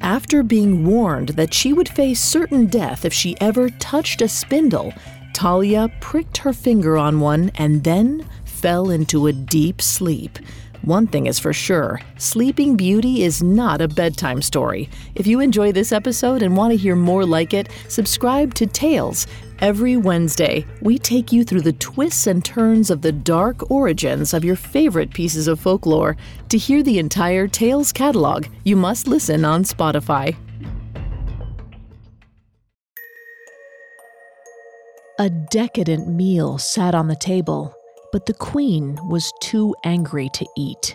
After 0.00 0.42
being 0.42 0.86
warned 0.86 1.30
that 1.30 1.52
she 1.52 1.72
would 1.72 1.88
face 1.88 2.20
certain 2.20 2.66
death 2.66 3.04
if 3.04 3.12
she 3.12 3.36
ever 3.40 3.68
touched 3.68 4.22
a 4.22 4.28
spindle, 4.28 4.92
Talia 5.32 5.90
pricked 6.00 6.38
her 6.38 6.52
finger 6.52 6.96
on 6.96 7.20
one 7.20 7.50
and 7.56 7.84
then 7.84 8.24
fell 8.44 8.90
into 8.90 9.26
a 9.26 9.32
deep 9.32 9.82
sleep. 9.82 10.38
One 10.82 11.06
thing 11.06 11.26
is 11.26 11.38
for 11.38 11.52
sure 11.52 12.00
Sleeping 12.16 12.76
Beauty 12.76 13.24
is 13.24 13.42
not 13.42 13.80
a 13.80 13.88
bedtime 13.88 14.40
story. 14.40 14.88
If 15.14 15.26
you 15.26 15.40
enjoy 15.40 15.72
this 15.72 15.92
episode 15.92 16.42
and 16.42 16.56
want 16.56 16.72
to 16.72 16.76
hear 16.76 16.94
more 16.94 17.26
like 17.26 17.52
it, 17.52 17.68
subscribe 17.88 18.54
to 18.54 18.66
Tales. 18.66 19.26
Every 19.60 19.96
Wednesday, 19.96 20.64
we 20.80 20.98
take 20.98 21.32
you 21.32 21.42
through 21.42 21.62
the 21.62 21.72
twists 21.72 22.28
and 22.28 22.44
turns 22.44 22.90
of 22.90 23.02
the 23.02 23.10
dark 23.10 23.68
origins 23.72 24.32
of 24.32 24.44
your 24.44 24.54
favorite 24.54 25.12
pieces 25.12 25.48
of 25.48 25.58
folklore. 25.58 26.16
To 26.50 26.58
hear 26.58 26.80
the 26.80 27.00
entire 27.00 27.48
Tales 27.48 27.92
catalog, 27.92 28.46
you 28.62 28.76
must 28.76 29.08
listen 29.08 29.44
on 29.44 29.64
Spotify. 29.64 30.36
A 35.18 35.28
decadent 35.28 36.06
meal 36.06 36.58
sat 36.58 36.94
on 36.94 37.08
the 37.08 37.16
table, 37.16 37.74
but 38.12 38.26
the 38.26 38.34
queen 38.34 38.96
was 39.08 39.32
too 39.42 39.74
angry 39.84 40.28
to 40.34 40.46
eat. 40.56 40.94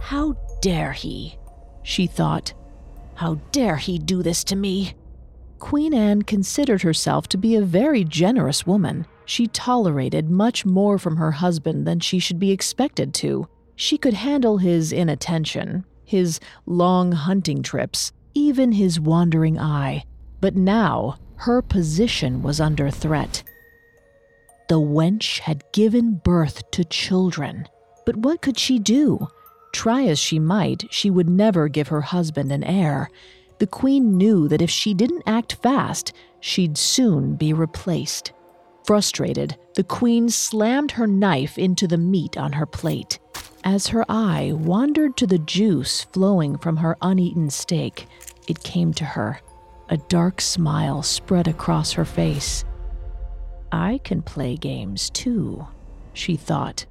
How 0.00 0.32
dare 0.62 0.92
he? 0.92 1.38
She 1.82 2.06
thought. 2.06 2.54
How 3.16 3.34
dare 3.52 3.76
he 3.76 3.98
do 3.98 4.22
this 4.22 4.44
to 4.44 4.56
me? 4.56 4.94
Queen 5.58 5.92
Anne 5.92 6.22
considered 6.22 6.82
herself 6.82 7.28
to 7.28 7.36
be 7.36 7.56
a 7.56 7.62
very 7.62 8.04
generous 8.04 8.66
woman. 8.66 9.06
She 9.24 9.46
tolerated 9.48 10.30
much 10.30 10.64
more 10.64 10.98
from 10.98 11.16
her 11.16 11.32
husband 11.32 11.86
than 11.86 12.00
she 12.00 12.18
should 12.18 12.38
be 12.38 12.52
expected 12.52 13.12
to. 13.14 13.48
She 13.76 13.98
could 13.98 14.14
handle 14.14 14.58
his 14.58 14.92
inattention, 14.92 15.84
his 16.04 16.40
long 16.66 17.12
hunting 17.12 17.62
trips, 17.62 18.12
even 18.34 18.72
his 18.72 18.98
wandering 19.00 19.58
eye. 19.58 20.04
But 20.40 20.56
now, 20.56 21.16
her 21.36 21.62
position 21.62 22.42
was 22.42 22.60
under 22.60 22.90
threat. 22.90 23.42
The 24.68 24.80
wench 24.80 25.40
had 25.40 25.64
given 25.72 26.20
birth 26.24 26.70
to 26.72 26.84
children. 26.84 27.68
But 28.04 28.16
what 28.16 28.42
could 28.42 28.58
she 28.58 28.78
do? 28.78 29.28
Try 29.72 30.04
as 30.04 30.18
she 30.18 30.38
might, 30.38 30.84
she 30.90 31.10
would 31.10 31.28
never 31.28 31.68
give 31.68 31.88
her 31.88 32.00
husband 32.00 32.52
an 32.52 32.64
heir. 32.64 33.10
The 33.58 33.66
queen 33.66 34.16
knew 34.16 34.46
that 34.48 34.62
if 34.62 34.70
she 34.70 34.94
didn't 34.94 35.24
act 35.26 35.54
fast, 35.62 36.12
she'd 36.40 36.78
soon 36.78 37.34
be 37.34 37.52
replaced. 37.52 38.32
Frustrated, 38.84 39.56
the 39.74 39.84
queen 39.84 40.28
slammed 40.28 40.92
her 40.92 41.06
knife 41.06 41.58
into 41.58 41.86
the 41.88 41.98
meat 41.98 42.38
on 42.38 42.52
her 42.52 42.66
plate. 42.66 43.18
As 43.64 43.88
her 43.88 44.04
eye 44.08 44.52
wandered 44.54 45.16
to 45.16 45.26
the 45.26 45.38
juice 45.38 46.04
flowing 46.12 46.56
from 46.56 46.76
her 46.78 46.96
uneaten 47.02 47.50
steak, 47.50 48.06
it 48.46 48.62
came 48.62 48.94
to 48.94 49.04
her. 49.04 49.40
A 49.88 49.96
dark 49.96 50.40
smile 50.40 51.02
spread 51.02 51.48
across 51.48 51.92
her 51.92 52.04
face. 52.04 52.64
I 53.72 54.00
can 54.04 54.22
play 54.22 54.56
games 54.56 55.10
too, 55.10 55.66
she 56.12 56.36
thought. 56.36 56.86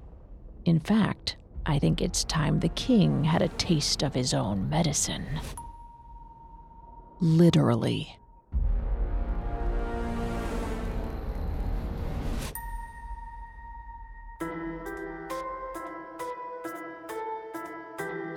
In 0.65 0.79
fact, 0.79 1.37
I 1.65 1.79
think 1.79 2.01
it's 2.01 2.23
time 2.25 2.59
the 2.59 2.69
king 2.69 3.23
had 3.23 3.41
a 3.41 3.47
taste 3.47 4.03
of 4.03 4.13
his 4.13 4.33
own 4.33 4.69
medicine 4.69 5.39
literally. 7.19 8.17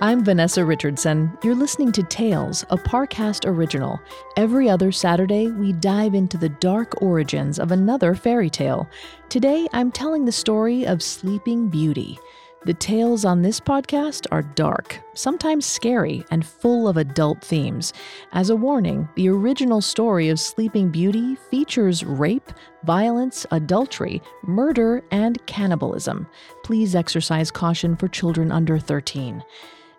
I'm 0.03 0.25
Vanessa 0.25 0.65
Richardson. 0.65 1.37
You're 1.43 1.53
listening 1.53 1.91
to 1.91 2.01
Tales, 2.01 2.63
a 2.71 2.75
Parcast 2.75 3.47
original. 3.47 4.01
Every 4.35 4.67
other 4.67 4.91
Saturday, 4.91 5.51
we 5.51 5.73
dive 5.73 6.15
into 6.15 6.39
the 6.39 6.49
dark 6.49 7.03
origins 7.03 7.59
of 7.59 7.71
another 7.71 8.15
fairy 8.15 8.49
tale. 8.49 8.89
Today, 9.29 9.67
I'm 9.73 9.91
telling 9.91 10.25
the 10.25 10.31
story 10.31 10.87
of 10.87 11.03
Sleeping 11.03 11.69
Beauty. 11.69 12.17
The 12.63 12.75
tales 12.75 13.25
on 13.25 13.41
this 13.41 13.59
podcast 13.59 14.27
are 14.31 14.43
dark, 14.43 14.99
sometimes 15.15 15.65
scary, 15.65 16.23
and 16.29 16.45
full 16.45 16.87
of 16.87 16.95
adult 16.95 17.43
themes. 17.43 17.91
As 18.33 18.51
a 18.51 18.55
warning, 18.55 19.09
the 19.15 19.29
original 19.29 19.81
story 19.81 20.29
of 20.29 20.39
Sleeping 20.39 20.89
Beauty 20.89 21.33
features 21.49 22.03
rape, 22.03 22.51
violence, 22.83 23.47
adultery, 23.49 24.21
murder, 24.43 25.03
and 25.09 25.43
cannibalism. 25.47 26.27
Please 26.63 26.93
exercise 26.93 27.49
caution 27.49 27.95
for 27.95 28.07
children 28.07 28.51
under 28.51 28.77
13. 28.77 29.43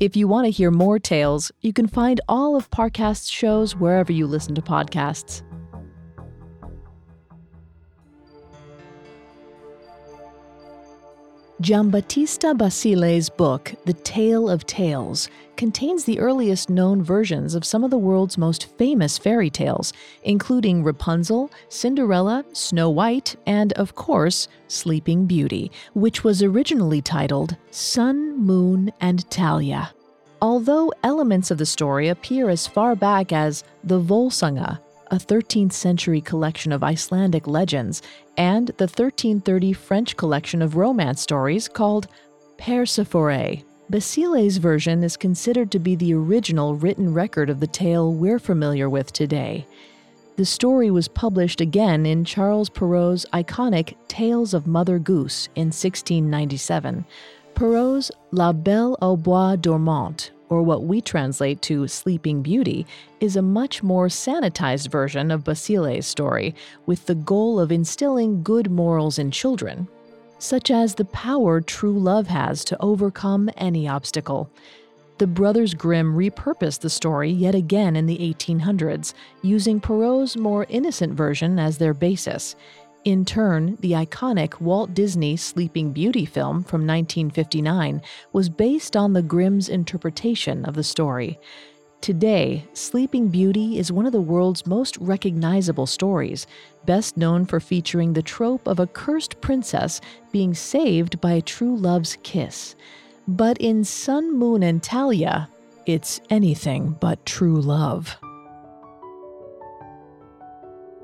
If 0.00 0.16
you 0.16 0.28
want 0.28 0.44
to 0.44 0.52
hear 0.52 0.70
more 0.70 1.00
tales, 1.00 1.50
you 1.60 1.72
can 1.72 1.88
find 1.88 2.20
all 2.28 2.54
of 2.54 2.70
Parcast's 2.70 3.28
shows 3.28 3.74
wherever 3.74 4.12
you 4.12 4.28
listen 4.28 4.54
to 4.54 4.62
podcasts. 4.62 5.42
Giambattista 11.60 12.56
Basile's 12.56 13.28
book, 13.28 13.74
The 13.84 13.92
Tale 13.92 14.48
of 14.48 14.64
Tales, 14.64 15.28
contains 15.56 16.04
the 16.04 16.20
earliest 16.20 16.70
known 16.70 17.02
versions 17.02 17.56
of 17.56 17.64
some 17.64 17.82
of 17.82 17.90
the 17.90 17.98
world's 17.98 18.38
most 18.38 18.66
famous 18.78 19.18
fairy 19.18 19.50
tales, 19.50 19.92
including 20.22 20.84
Rapunzel, 20.84 21.50
Cinderella, 21.68 22.44
Snow 22.52 22.90
White, 22.90 23.34
and, 23.44 23.72
of 23.72 23.96
course, 23.96 24.46
Sleeping 24.68 25.26
Beauty, 25.26 25.72
which 25.94 26.22
was 26.22 26.44
originally 26.44 27.02
titled 27.02 27.56
Sun, 27.72 28.38
Moon, 28.38 28.92
and 29.00 29.28
Talia. 29.28 29.92
Although 30.40 30.92
elements 31.02 31.50
of 31.50 31.58
the 31.58 31.66
story 31.66 32.06
appear 32.06 32.50
as 32.50 32.68
far 32.68 32.94
back 32.94 33.32
as 33.32 33.64
the 33.82 34.00
Volsunga, 34.00 34.78
a 35.10 35.16
13th 35.16 35.72
century 35.72 36.20
collection 36.20 36.72
of 36.72 36.82
Icelandic 36.82 37.46
legends, 37.46 38.02
and 38.36 38.68
the 38.68 38.84
1330 38.84 39.72
French 39.72 40.16
collection 40.16 40.62
of 40.62 40.76
romance 40.76 41.20
stories 41.20 41.68
called 41.68 42.08
Persephore. 42.58 43.62
Basile's 43.90 44.58
version 44.58 45.02
is 45.02 45.16
considered 45.16 45.70
to 45.70 45.78
be 45.78 45.96
the 45.96 46.12
original 46.12 46.74
written 46.74 47.14
record 47.14 47.48
of 47.48 47.60
the 47.60 47.66
tale 47.66 48.12
we're 48.12 48.38
familiar 48.38 48.90
with 48.90 49.12
today. 49.12 49.66
The 50.36 50.44
story 50.44 50.90
was 50.90 51.08
published 51.08 51.60
again 51.60 52.06
in 52.06 52.24
Charles 52.24 52.68
Perrault's 52.68 53.26
iconic 53.32 53.96
Tales 54.06 54.54
of 54.54 54.66
Mother 54.66 54.98
Goose 54.98 55.48
in 55.56 55.68
1697. 55.68 57.04
Perrault's 57.54 58.10
La 58.30 58.52
Belle 58.52 58.96
au 59.02 59.16
Bois 59.16 59.56
dormant, 59.56 60.30
or 60.48 60.62
what 60.62 60.84
we 60.84 61.00
translate 61.00 61.62
to 61.62 61.88
Sleeping 61.88 62.42
Beauty, 62.42 62.86
is 63.20 63.36
a 63.36 63.42
much 63.42 63.82
more 63.82 64.08
sanitized 64.08 64.90
version 64.90 65.30
of 65.30 65.44
Basile's 65.44 66.06
story, 66.06 66.54
with 66.86 67.06
the 67.06 67.14
goal 67.14 67.60
of 67.60 67.72
instilling 67.72 68.42
good 68.42 68.70
morals 68.70 69.18
in 69.18 69.30
children, 69.30 69.88
such 70.38 70.70
as 70.70 70.94
the 70.94 71.04
power 71.06 71.60
true 71.60 71.98
love 71.98 72.26
has 72.26 72.64
to 72.64 72.80
overcome 72.82 73.50
any 73.56 73.88
obstacle. 73.88 74.50
The 75.18 75.26
Brothers 75.26 75.74
Grimm 75.74 76.14
repurposed 76.14 76.80
the 76.80 76.90
story 76.90 77.30
yet 77.30 77.54
again 77.56 77.96
in 77.96 78.06
the 78.06 78.18
1800s, 78.18 79.14
using 79.42 79.80
Perrault's 79.80 80.36
more 80.36 80.64
innocent 80.68 81.14
version 81.14 81.58
as 81.58 81.78
their 81.78 81.92
basis. 81.92 82.54
In 83.08 83.24
turn, 83.24 83.78
the 83.80 83.92
iconic 83.92 84.60
Walt 84.60 84.92
Disney 84.92 85.34
Sleeping 85.34 85.92
Beauty 85.92 86.26
film 86.26 86.62
from 86.62 86.86
1959 86.86 88.02
was 88.34 88.50
based 88.50 88.98
on 88.98 89.14
the 89.14 89.22
Grimm's 89.22 89.70
interpretation 89.70 90.66
of 90.66 90.74
the 90.74 90.84
story. 90.84 91.40
Today, 92.02 92.68
Sleeping 92.74 93.28
Beauty 93.28 93.78
is 93.78 93.90
one 93.90 94.04
of 94.04 94.12
the 94.12 94.20
world's 94.20 94.66
most 94.66 94.98
recognizable 94.98 95.86
stories, 95.86 96.46
best 96.84 97.16
known 97.16 97.46
for 97.46 97.60
featuring 97.60 98.12
the 98.12 98.20
trope 98.20 98.68
of 98.68 98.78
a 98.78 98.86
cursed 98.86 99.40
princess 99.40 100.02
being 100.30 100.52
saved 100.52 101.18
by 101.18 101.32
a 101.32 101.40
true 101.40 101.78
love's 101.78 102.18
kiss. 102.22 102.76
But 103.26 103.56
in 103.56 103.84
Sun, 103.84 104.36
Moon, 104.36 104.62
and 104.62 104.82
Talia, 104.82 105.48
it's 105.86 106.20
anything 106.28 106.94
but 107.00 107.24
true 107.24 107.58
love. 107.58 108.18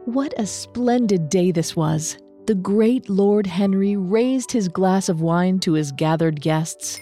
What 0.05 0.35
a 0.37 0.45
splendid 0.45 1.31
day 1.31 1.51
this 1.51 1.75
was! 1.75 2.19
The 2.47 2.55
great 2.55 3.09
Lord 3.09 3.47
Henry 3.47 3.97
raised 3.97 4.53
his 4.53 4.69
glass 4.69 5.09
of 5.09 5.23
wine 5.23 5.61
to 5.61 5.73
his 5.73 5.93
gathered 5.93 6.43
guests. 6.43 7.01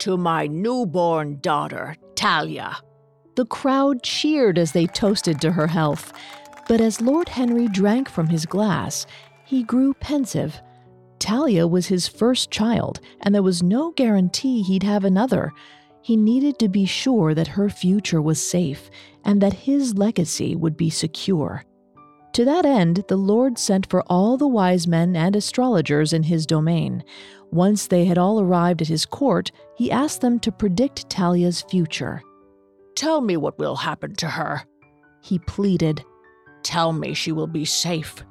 To 0.00 0.16
my 0.16 0.48
newborn 0.48 1.38
daughter, 1.40 1.96
Talia. 2.16 2.78
The 3.36 3.46
crowd 3.46 4.02
cheered 4.02 4.58
as 4.58 4.72
they 4.72 4.86
toasted 4.88 5.40
to 5.40 5.52
her 5.52 5.68
health. 5.68 6.12
But 6.66 6.80
as 6.80 7.00
Lord 7.00 7.28
Henry 7.28 7.68
drank 7.68 8.08
from 8.08 8.26
his 8.26 8.44
glass, 8.44 9.06
he 9.44 9.62
grew 9.62 9.94
pensive. 9.94 10.60
Talia 11.20 11.68
was 11.68 11.86
his 11.86 12.08
first 12.08 12.50
child, 12.50 12.98
and 13.20 13.32
there 13.32 13.44
was 13.44 13.62
no 13.62 13.92
guarantee 13.92 14.62
he'd 14.62 14.82
have 14.82 15.04
another. 15.04 15.52
He 16.00 16.16
needed 16.16 16.58
to 16.58 16.68
be 16.68 16.86
sure 16.86 17.34
that 17.34 17.46
her 17.46 17.70
future 17.70 18.20
was 18.20 18.42
safe 18.42 18.90
and 19.24 19.40
that 19.40 19.52
his 19.52 19.96
legacy 19.96 20.56
would 20.56 20.76
be 20.76 20.90
secure. 20.90 21.64
To 22.34 22.46
that 22.46 22.64
end, 22.64 23.04
the 23.08 23.16
Lord 23.16 23.58
sent 23.58 23.90
for 23.90 24.02
all 24.06 24.38
the 24.38 24.48
wise 24.48 24.86
men 24.86 25.14
and 25.14 25.36
astrologers 25.36 26.14
in 26.14 26.22
his 26.22 26.46
domain. 26.46 27.04
Once 27.50 27.86
they 27.86 28.06
had 28.06 28.16
all 28.16 28.40
arrived 28.40 28.80
at 28.80 28.88
his 28.88 29.04
court, 29.04 29.52
he 29.76 29.90
asked 29.90 30.22
them 30.22 30.40
to 30.40 30.50
predict 30.50 31.10
Talia's 31.10 31.60
future. 31.60 32.22
Tell 32.94 33.20
me 33.20 33.36
what 33.36 33.58
will 33.58 33.76
happen 33.76 34.14
to 34.16 34.28
her, 34.28 34.62
he 35.20 35.38
pleaded. 35.40 36.02
Tell 36.62 36.94
me 36.94 37.12
she 37.12 37.32
will 37.32 37.46
be 37.46 37.66
safe. 37.66 38.24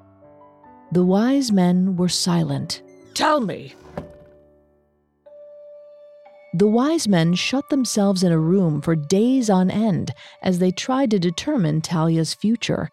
The 0.92 1.06
wise 1.06 1.52
men 1.52 1.96
were 1.96 2.10
silent. 2.10 2.82
Tell 3.14 3.40
me. 3.40 3.76
The 6.54 6.68
wise 6.68 7.08
men 7.08 7.34
shut 7.36 7.70
themselves 7.70 8.24
in 8.24 8.32
a 8.32 8.40
room 8.40 8.82
for 8.82 8.96
days 8.96 9.50
on 9.50 9.70
end 9.70 10.12
as 10.42 10.60
they 10.60 10.72
tried 10.72 11.12
to 11.12 11.20
determine 11.20 11.82
Talia's 11.82 12.34
future. 12.34 12.90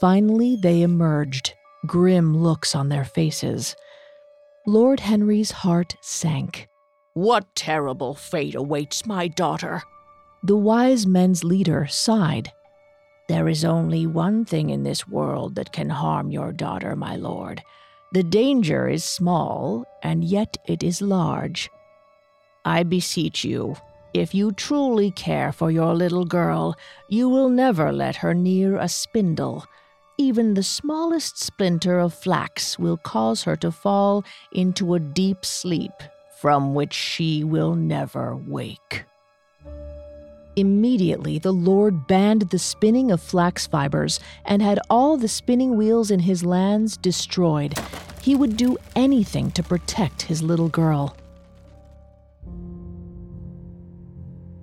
Finally, 0.00 0.56
they 0.56 0.80
emerged, 0.80 1.52
grim 1.86 2.34
looks 2.34 2.74
on 2.74 2.88
their 2.88 3.04
faces. 3.04 3.76
Lord 4.66 5.00
Henry's 5.00 5.50
heart 5.50 5.94
sank. 6.00 6.68
What 7.12 7.54
terrible 7.54 8.14
fate 8.14 8.54
awaits 8.54 9.04
my 9.04 9.28
daughter? 9.28 9.82
The 10.42 10.56
wise 10.56 11.06
men's 11.06 11.44
leader 11.44 11.86
sighed. 11.86 12.50
There 13.28 13.46
is 13.46 13.62
only 13.62 14.06
one 14.06 14.46
thing 14.46 14.70
in 14.70 14.84
this 14.84 15.06
world 15.06 15.54
that 15.56 15.72
can 15.72 15.90
harm 15.90 16.30
your 16.30 16.50
daughter, 16.50 16.96
my 16.96 17.16
lord. 17.16 17.60
The 18.12 18.22
danger 18.22 18.88
is 18.88 19.04
small, 19.04 19.84
and 20.02 20.24
yet 20.24 20.56
it 20.66 20.82
is 20.82 21.02
large. 21.02 21.68
I 22.64 22.84
beseech 22.84 23.44
you, 23.44 23.76
if 24.14 24.34
you 24.34 24.52
truly 24.52 25.10
care 25.10 25.52
for 25.52 25.70
your 25.70 25.94
little 25.94 26.24
girl, 26.24 26.74
you 27.10 27.28
will 27.28 27.50
never 27.50 27.92
let 27.92 28.16
her 28.16 28.32
near 28.32 28.78
a 28.78 28.88
spindle 28.88 29.66
even 30.20 30.52
the 30.52 30.62
smallest 30.62 31.38
splinter 31.38 31.98
of 31.98 32.12
flax 32.12 32.78
will 32.78 32.98
cause 32.98 33.44
her 33.44 33.56
to 33.56 33.72
fall 33.72 34.22
into 34.52 34.92
a 34.92 35.00
deep 35.00 35.46
sleep 35.46 35.94
from 36.36 36.74
which 36.74 36.92
she 36.92 37.42
will 37.42 37.74
never 37.74 38.36
wake. 38.36 39.04
Immediately, 40.56 41.38
the 41.38 41.54
Lord 41.54 42.06
banned 42.06 42.42
the 42.50 42.58
spinning 42.58 43.10
of 43.10 43.22
flax 43.22 43.66
fibers 43.66 44.20
and 44.44 44.60
had 44.60 44.78
all 44.90 45.16
the 45.16 45.26
spinning 45.26 45.74
wheels 45.74 46.10
in 46.10 46.20
his 46.20 46.44
lands 46.44 46.98
destroyed. 46.98 47.72
He 48.20 48.36
would 48.36 48.58
do 48.58 48.76
anything 48.94 49.50
to 49.52 49.62
protect 49.62 50.20
his 50.20 50.42
little 50.42 50.68
girl. 50.68 51.16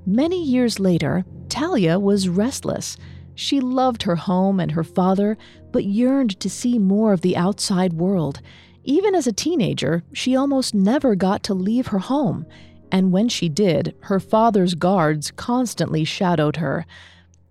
Many 0.05 0.43
years 0.43 0.79
later, 0.79 1.25
Talia 1.49 1.97
was 1.97 2.29
restless 2.29 2.95
she 3.37 3.59
loved 3.59 4.01
her 4.01 4.15
home 4.15 4.59
and 4.59 4.71
her 4.71 4.83
father, 4.83 5.37
but 5.71 5.85
yearned 5.85 6.39
to 6.39 6.49
see 6.49 6.79
more 6.79 7.13
of 7.13 7.21
the 7.21 7.37
outside 7.37 7.93
world. 7.93 8.41
Even 8.83 9.13
as 9.13 9.27
a 9.27 9.31
teenager, 9.31 10.03
she 10.11 10.35
almost 10.35 10.73
never 10.73 11.13
got 11.13 11.43
to 11.43 11.53
leave 11.53 11.87
her 11.87 11.99
home, 11.99 12.47
and 12.91 13.11
when 13.11 13.29
she 13.29 13.47
did, 13.47 13.95
her 14.01 14.19
father's 14.19 14.73
guards 14.73 15.29
constantly 15.29 16.03
shadowed 16.03 16.55
her. 16.55 16.83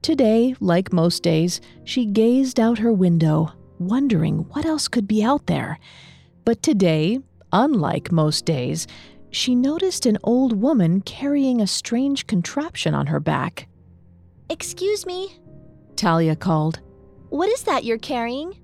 Today, 0.03 0.57
like 0.59 0.93
most 0.93 1.23
days, 1.23 1.61
she 1.85 2.05
gazed 2.05 2.59
out 2.59 2.79
her 2.79 2.93
window, 2.93 3.53
wondering 3.79 4.39
what 4.51 4.67
else 4.67 4.89
could 4.89 5.07
be 5.07 5.23
out 5.23 5.47
there. 5.47 5.79
But 6.45 6.65
today, 6.65 7.21
unlike 7.53 8.11
most 8.11 8.45
days, 8.45 8.89
she 9.31 9.55
noticed 9.55 10.05
an 10.05 10.19
old 10.25 10.61
woman 10.61 11.01
carrying 11.01 11.61
a 11.61 11.67
strange 11.69 12.27
contraption 12.27 12.93
on 12.93 13.07
her 13.07 13.21
back. 13.21 13.69
Excuse 14.51 15.07
me, 15.07 15.39
Talia 15.97 16.37
called. 16.37 16.81
What 17.31 17.49
is 17.49 17.63
that 17.65 17.85
you're 17.85 17.99
carrying? 17.99 18.59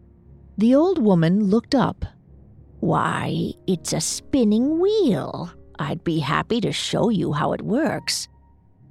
The 0.59 0.75
old 0.75 0.99
woman 0.99 1.45
looked 1.45 1.75
up. 1.75 2.05
Why, 2.81 3.53
it's 3.67 3.93
a 3.93 4.01
spinning 4.01 4.81
wheel. 4.81 5.51
I'd 5.79 6.05
be 6.05 6.19
happy 6.19 6.61
to 6.61 6.73
show 6.73 7.09
you 7.09 7.33
how 7.33 7.53
it 7.53 7.62
works. 7.62 8.29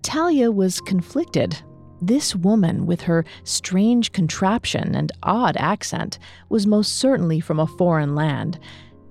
Talia 0.01 0.51
was 0.51 0.81
conflicted. 0.81 1.62
This 2.01 2.36
woman, 2.36 2.88
with 2.88 3.01
her 3.01 3.24
strange 3.43 4.12
contraption 4.12 4.95
and 4.95 5.12
odd 5.21 5.55
accent, 5.57 6.17
was 6.50 6.65
most 6.65 6.98
certainly 6.98 7.39
from 7.39 7.60
a 7.60 7.67
foreign 7.67 8.15
land. 8.15 8.60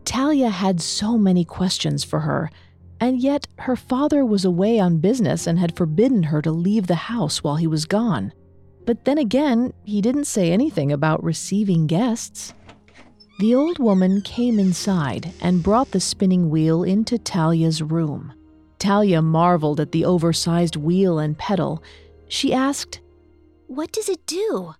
Talia 0.05 0.51
had 0.51 0.81
so 0.81 1.17
many 1.17 1.45
questions 1.45 2.03
for 2.03 2.21
her, 2.21 2.51
and 2.99 3.21
yet 3.21 3.47
her 3.59 3.77
father 3.77 4.25
was 4.25 4.45
away 4.45 4.81
on 4.81 4.99
business 4.99 5.47
and 5.47 5.59
had 5.59 5.77
forbidden 5.77 6.25
her 6.25 6.43
to 6.43 6.51
leave 6.51 6.89
the 6.89 6.97
house 6.97 7.45
while 7.45 7.57
he 7.57 7.69
was 7.69 7.87
gone. 7.87 8.33
But 8.87 9.05
then 9.05 9.19
again, 9.19 9.73
he 9.85 10.01
didn't 10.01 10.25
say 10.25 10.51
anything 10.53 10.93
about 10.93 11.23
receiving 11.23 11.87
guests. 11.87 12.55
The 13.39 13.55
old 13.55 13.79
woman 13.79 14.21
came 14.23 14.59
inside 14.59 15.33
and 15.41 15.63
brought 15.63 15.93
the 15.93 16.01
spinning 16.01 16.51
wheel 16.51 16.83
into 16.83 17.19
Talia's 17.19 17.83
room. 17.83 18.35
Talia 18.79 19.23
marveled 19.23 19.81
at 19.81 19.93
the 19.93 20.05
oversized 20.05 20.77
wheel 20.77 21.19
and 21.19 21.39
pedal. 21.39 21.83
She 22.29 22.53
asked, 22.53 23.01
What 23.67 23.93
does 23.93 24.09
it 24.09 24.27
do? 24.27 24.75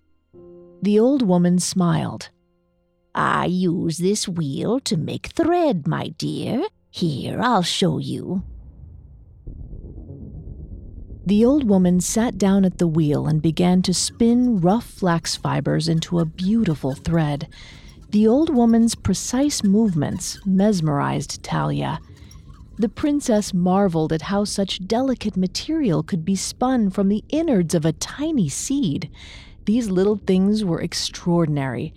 The 0.83 0.99
old 0.99 1.23
woman 1.23 1.59
smiled. 1.59 2.31
I 3.15 3.47
use 3.47 3.99
this 3.99 4.29
wheel 4.29 4.81
to 4.81 4.97
make 4.97 5.29
thread, 5.29 5.87
my 5.87 6.09
dear. 6.09 6.67
Here, 6.91 7.41
I'll 7.41 7.63
show 7.63 7.99
you. 7.99 8.43
The 11.27 11.45
old 11.45 11.69
woman 11.69 12.01
sat 12.01 12.39
down 12.39 12.65
at 12.65 12.79
the 12.79 12.89
wheel 12.89 13.27
and 13.27 13.43
began 13.43 13.83
to 13.83 13.95
spin 13.95 14.61
rough 14.61 14.87
flax 14.87 15.37
fibers 15.37 15.87
into 15.87 16.19
a 16.19 16.25
beautiful 16.25 16.95
thread. 16.95 17.47
The 18.11 18.27
old 18.27 18.55
woman's 18.55 18.95
precise 18.95 19.63
movements 19.63 20.39
mesmerized 20.47 21.43
Talia. 21.43 22.01
The 22.79 22.89
princess 22.89 23.53
marveled 23.53 24.13
at 24.13 24.23
how 24.23 24.45
such 24.45 24.87
delicate 24.87 25.37
material 25.37 26.03
could 26.03 26.25
be 26.25 26.35
spun 26.35 26.89
from 26.89 27.09
the 27.09 27.23
innards 27.29 27.75
of 27.75 27.85
a 27.85 27.93
tiny 27.93 28.49
seed. 28.49 29.11
These 29.67 29.91
little 29.91 30.17
things 30.17 30.65
were 30.65 30.81
extraordinary. 30.81 31.93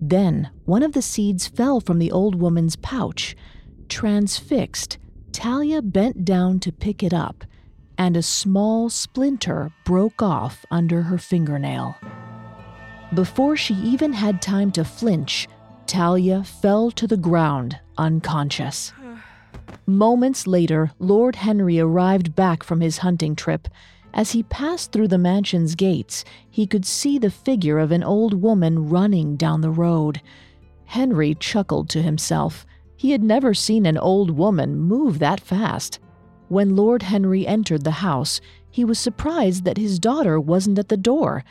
Then 0.00 0.50
one 0.64 0.82
of 0.82 0.92
the 0.92 1.02
seeds 1.02 1.46
fell 1.46 1.80
from 1.80 1.98
the 1.98 2.10
old 2.10 2.34
woman's 2.34 2.76
pouch. 2.76 3.36
Transfixed, 3.90 4.96
Talia 5.32 5.82
bent 5.82 6.24
down 6.24 6.58
to 6.60 6.72
pick 6.72 7.02
it 7.02 7.12
up, 7.12 7.44
and 7.98 8.16
a 8.16 8.22
small 8.22 8.90
splinter 8.90 9.70
broke 9.84 10.22
off 10.22 10.64
under 10.70 11.02
her 11.02 11.18
fingernail. 11.18 11.96
Before 13.14 13.56
she 13.56 13.74
even 13.74 14.12
had 14.12 14.42
time 14.42 14.72
to 14.72 14.84
flinch, 14.84 15.46
Talia 15.86 16.42
fell 16.42 16.90
to 16.92 17.06
the 17.06 17.16
ground, 17.16 17.78
unconscious. 17.96 18.92
Moments 19.86 20.46
later, 20.46 20.92
Lord 20.98 21.36
Henry 21.36 21.78
arrived 21.78 22.34
back 22.34 22.62
from 22.62 22.80
his 22.80 22.98
hunting 22.98 23.36
trip. 23.36 23.68
As 24.14 24.30
he 24.30 24.42
passed 24.44 24.92
through 24.92 25.08
the 25.08 25.18
mansion's 25.18 25.74
gates, 25.74 26.24
he 26.50 26.66
could 26.66 26.86
see 26.86 27.18
the 27.18 27.30
figure 27.30 27.78
of 27.78 27.92
an 27.92 28.02
old 28.02 28.34
woman 28.34 28.88
running 28.88 29.36
down 29.36 29.60
the 29.60 29.70
road. 29.70 30.22
Henry 30.86 31.34
chuckled 31.34 31.88
to 31.90 32.02
himself. 32.02 32.64
He 32.96 33.10
had 33.10 33.22
never 33.22 33.54
seen 33.54 33.86
an 33.86 33.98
old 33.98 34.30
woman 34.30 34.78
move 34.78 35.18
that 35.18 35.40
fast. 35.40 35.98
When 36.48 36.76
Lord 36.76 37.02
Henry 37.02 37.46
entered 37.46 37.84
the 37.84 37.90
house, 37.90 38.40
he 38.70 38.84
was 38.84 38.98
surprised 38.98 39.64
that 39.64 39.78
his 39.78 39.98
daughter 39.98 40.38
wasn't 40.38 40.78
at 40.78 40.88
the 40.88 40.96
door. 40.96 41.44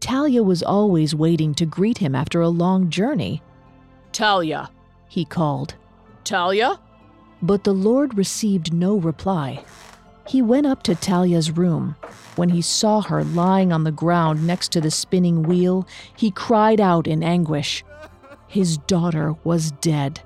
Talia 0.00 0.42
was 0.42 0.62
always 0.62 1.14
waiting 1.14 1.54
to 1.54 1.66
greet 1.66 1.98
him 1.98 2.14
after 2.14 2.40
a 2.40 2.48
long 2.48 2.88
journey. 2.88 3.42
Talia, 4.12 4.70
he 5.08 5.24
called. 5.24 5.74
Talia? 6.24 6.78
But 7.42 7.64
the 7.64 7.74
Lord 7.74 8.16
received 8.16 8.72
no 8.72 8.96
reply. 8.96 9.64
He 10.26 10.42
went 10.42 10.66
up 10.66 10.82
to 10.84 10.94
Talia's 10.94 11.50
room. 11.50 11.96
When 12.36 12.50
he 12.50 12.62
saw 12.62 13.00
her 13.00 13.24
lying 13.24 13.72
on 13.72 13.84
the 13.84 13.90
ground 13.90 14.46
next 14.46 14.72
to 14.72 14.80
the 14.80 14.90
spinning 14.90 15.42
wheel, 15.42 15.86
he 16.16 16.30
cried 16.30 16.80
out 16.80 17.06
in 17.06 17.22
anguish. 17.22 17.84
His 18.46 18.78
daughter 18.78 19.34
was 19.44 19.72
dead. 19.72 20.20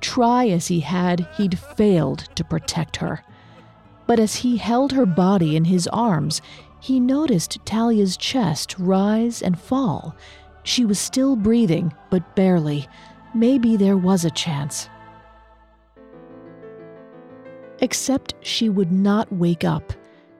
Try 0.00 0.48
as 0.48 0.68
he 0.68 0.80
had, 0.80 1.28
he'd 1.36 1.58
failed 1.58 2.28
to 2.34 2.44
protect 2.44 2.96
her. 2.96 3.22
But 4.06 4.18
as 4.18 4.36
he 4.36 4.56
held 4.56 4.92
her 4.92 5.06
body 5.06 5.56
in 5.56 5.64
his 5.64 5.86
arms, 5.88 6.42
he 6.80 6.98
noticed 6.98 7.58
Talia's 7.64 8.16
chest 8.16 8.76
rise 8.78 9.42
and 9.42 9.58
fall. 9.58 10.16
She 10.64 10.84
was 10.84 10.98
still 10.98 11.36
breathing, 11.36 11.92
but 12.10 12.34
barely. 12.34 12.88
Maybe 13.34 13.76
there 13.76 13.96
was 13.96 14.24
a 14.24 14.30
chance. 14.30 14.88
Except 17.78 18.34
she 18.40 18.68
would 18.68 18.92
not 18.92 19.32
wake 19.32 19.64
up. 19.64 19.92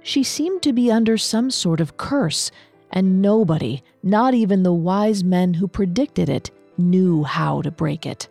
She 0.03 0.23
seemed 0.23 0.63
to 0.63 0.73
be 0.73 0.91
under 0.91 1.17
some 1.17 1.51
sort 1.51 1.81
of 1.81 1.97
curse, 1.97 2.51
and 2.91 3.23
nobody, 3.23 3.83
not 4.03 4.35
even 4.35 4.63
the 4.63 4.73
wise 4.73 5.25
men 5.25 5.55
who 5.55 5.67
predicted 5.69 6.29
it, 6.29 6.51
knew 6.77 7.23
how 7.23 7.63
to 7.63 7.71
break 7.71 8.05
it. 8.05 8.29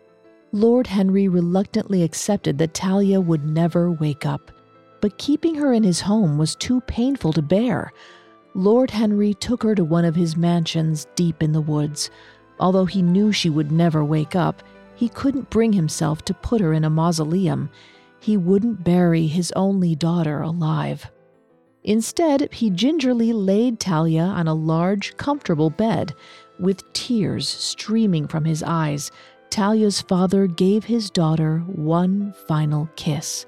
Lord 0.51 0.87
Henry 0.87 1.27
reluctantly 1.27 2.03
accepted 2.03 2.57
that 2.57 2.73
Talia 2.73 3.21
would 3.21 3.45
never 3.45 3.91
wake 3.91 4.25
up, 4.25 4.51
but 5.01 5.17
keeping 5.17 5.55
her 5.55 5.73
in 5.73 5.83
his 5.83 6.01
home 6.01 6.37
was 6.37 6.55
too 6.55 6.79
painful 6.81 7.33
to 7.33 7.41
bear. 7.41 7.91
Lord 8.53 8.91
Henry 8.91 9.33
took 9.33 9.63
her 9.63 9.75
to 9.75 9.83
one 9.83 10.05
of 10.05 10.15
his 10.15 10.37
mansions 10.37 11.07
deep 11.15 11.41
in 11.41 11.51
the 11.51 11.61
woods. 11.61 12.09
Although 12.59 12.85
he 12.85 13.01
knew 13.01 13.31
she 13.31 13.49
would 13.49 13.71
never 13.71 14.05
wake 14.05 14.35
up, 14.35 14.61
he 14.95 15.09
couldn't 15.09 15.49
bring 15.49 15.73
himself 15.73 16.23
to 16.25 16.33
put 16.33 16.61
her 16.61 16.73
in 16.73 16.83
a 16.83 16.89
mausoleum. 16.89 17.69
He 18.19 18.37
wouldn't 18.37 18.83
bury 18.83 19.27
his 19.27 19.51
only 19.55 19.95
daughter 19.95 20.41
alive. 20.41 21.09
Instead, 21.83 22.53
he 22.53 22.69
gingerly 22.69 23.33
laid 23.33 23.79
Talia 23.79 24.21
on 24.21 24.47
a 24.47 24.53
large, 24.53 25.17
comfortable 25.17 25.71
bed. 25.71 26.13
With 26.59 26.93
tears 26.93 27.49
streaming 27.49 28.27
from 28.27 28.45
his 28.45 28.61
eyes, 28.61 29.09
Talia's 29.49 30.01
father 30.01 30.45
gave 30.45 30.83
his 30.83 31.09
daughter 31.09 31.59
one 31.65 32.33
final 32.47 32.87
kiss, 32.95 33.47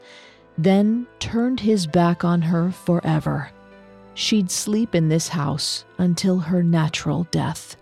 then 0.58 1.08
turned 1.20 1.60
his 1.60 1.88
back 1.88 2.24
on 2.24 2.42
her 2.42 2.72
forever. 2.72 3.50
She'd 4.14 4.52
sleep 4.52 4.94
in 4.94 5.10
this 5.10 5.30
house 5.30 5.86
until 5.98 6.40
her 6.40 6.62
natural 6.62 7.28
death. 7.32 7.76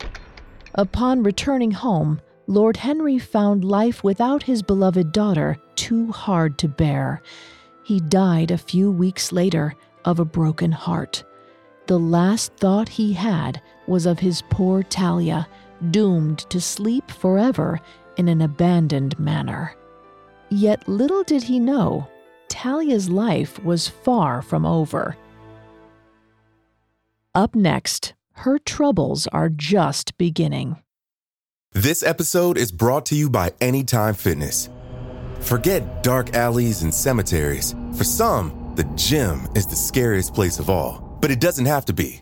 Upon 0.75 1.23
returning 1.23 1.71
home, 1.71 2.21
Lord 2.47 2.77
Henry 2.77 3.19
found 3.19 3.65
life 3.65 4.03
without 4.03 4.43
his 4.43 4.61
beloved 4.61 5.11
daughter 5.11 5.57
too 5.75 6.11
hard 6.11 6.57
to 6.59 6.67
bear. 6.67 7.21
He 7.83 7.99
died 7.99 8.51
a 8.51 8.57
few 8.57 8.91
weeks 8.91 9.31
later 9.31 9.75
of 10.05 10.19
a 10.19 10.25
broken 10.25 10.71
heart. 10.71 11.23
The 11.87 11.99
last 11.99 12.53
thought 12.53 12.87
he 12.87 13.13
had 13.13 13.61
was 13.87 14.05
of 14.05 14.19
his 14.19 14.43
poor 14.49 14.83
Talia, 14.83 15.47
doomed 15.89 16.39
to 16.49 16.61
sleep 16.61 17.09
forever 17.11 17.79
in 18.17 18.27
an 18.27 18.41
abandoned 18.41 19.17
manor. 19.19 19.75
Yet 20.49 20.87
little 20.87 21.23
did 21.23 21.43
he 21.43 21.59
know, 21.59 22.07
Talia's 22.51 23.09
life 23.09 23.63
was 23.63 23.87
far 23.87 24.41
from 24.41 24.65
over. 24.65 25.15
Up 27.33 27.55
next, 27.55 28.13
her 28.33 28.59
troubles 28.59 29.25
are 29.27 29.47
just 29.47 30.17
beginning. 30.17 30.75
This 31.71 32.03
episode 32.03 32.57
is 32.57 32.73
brought 32.73 33.05
to 33.05 33.15
you 33.15 33.29
by 33.29 33.53
Anytime 33.61 34.15
Fitness. 34.15 34.67
Forget 35.39 36.03
dark 36.03 36.33
alleys 36.35 36.81
and 36.81 36.93
cemeteries. 36.93 37.73
For 37.95 38.03
some, 38.03 38.73
the 38.75 38.83
gym 38.95 39.47
is 39.55 39.65
the 39.65 39.77
scariest 39.77 40.33
place 40.33 40.59
of 40.59 40.69
all, 40.69 41.17
but 41.21 41.31
it 41.31 41.39
doesn't 41.39 41.67
have 41.67 41.85
to 41.85 41.93
be. 41.93 42.21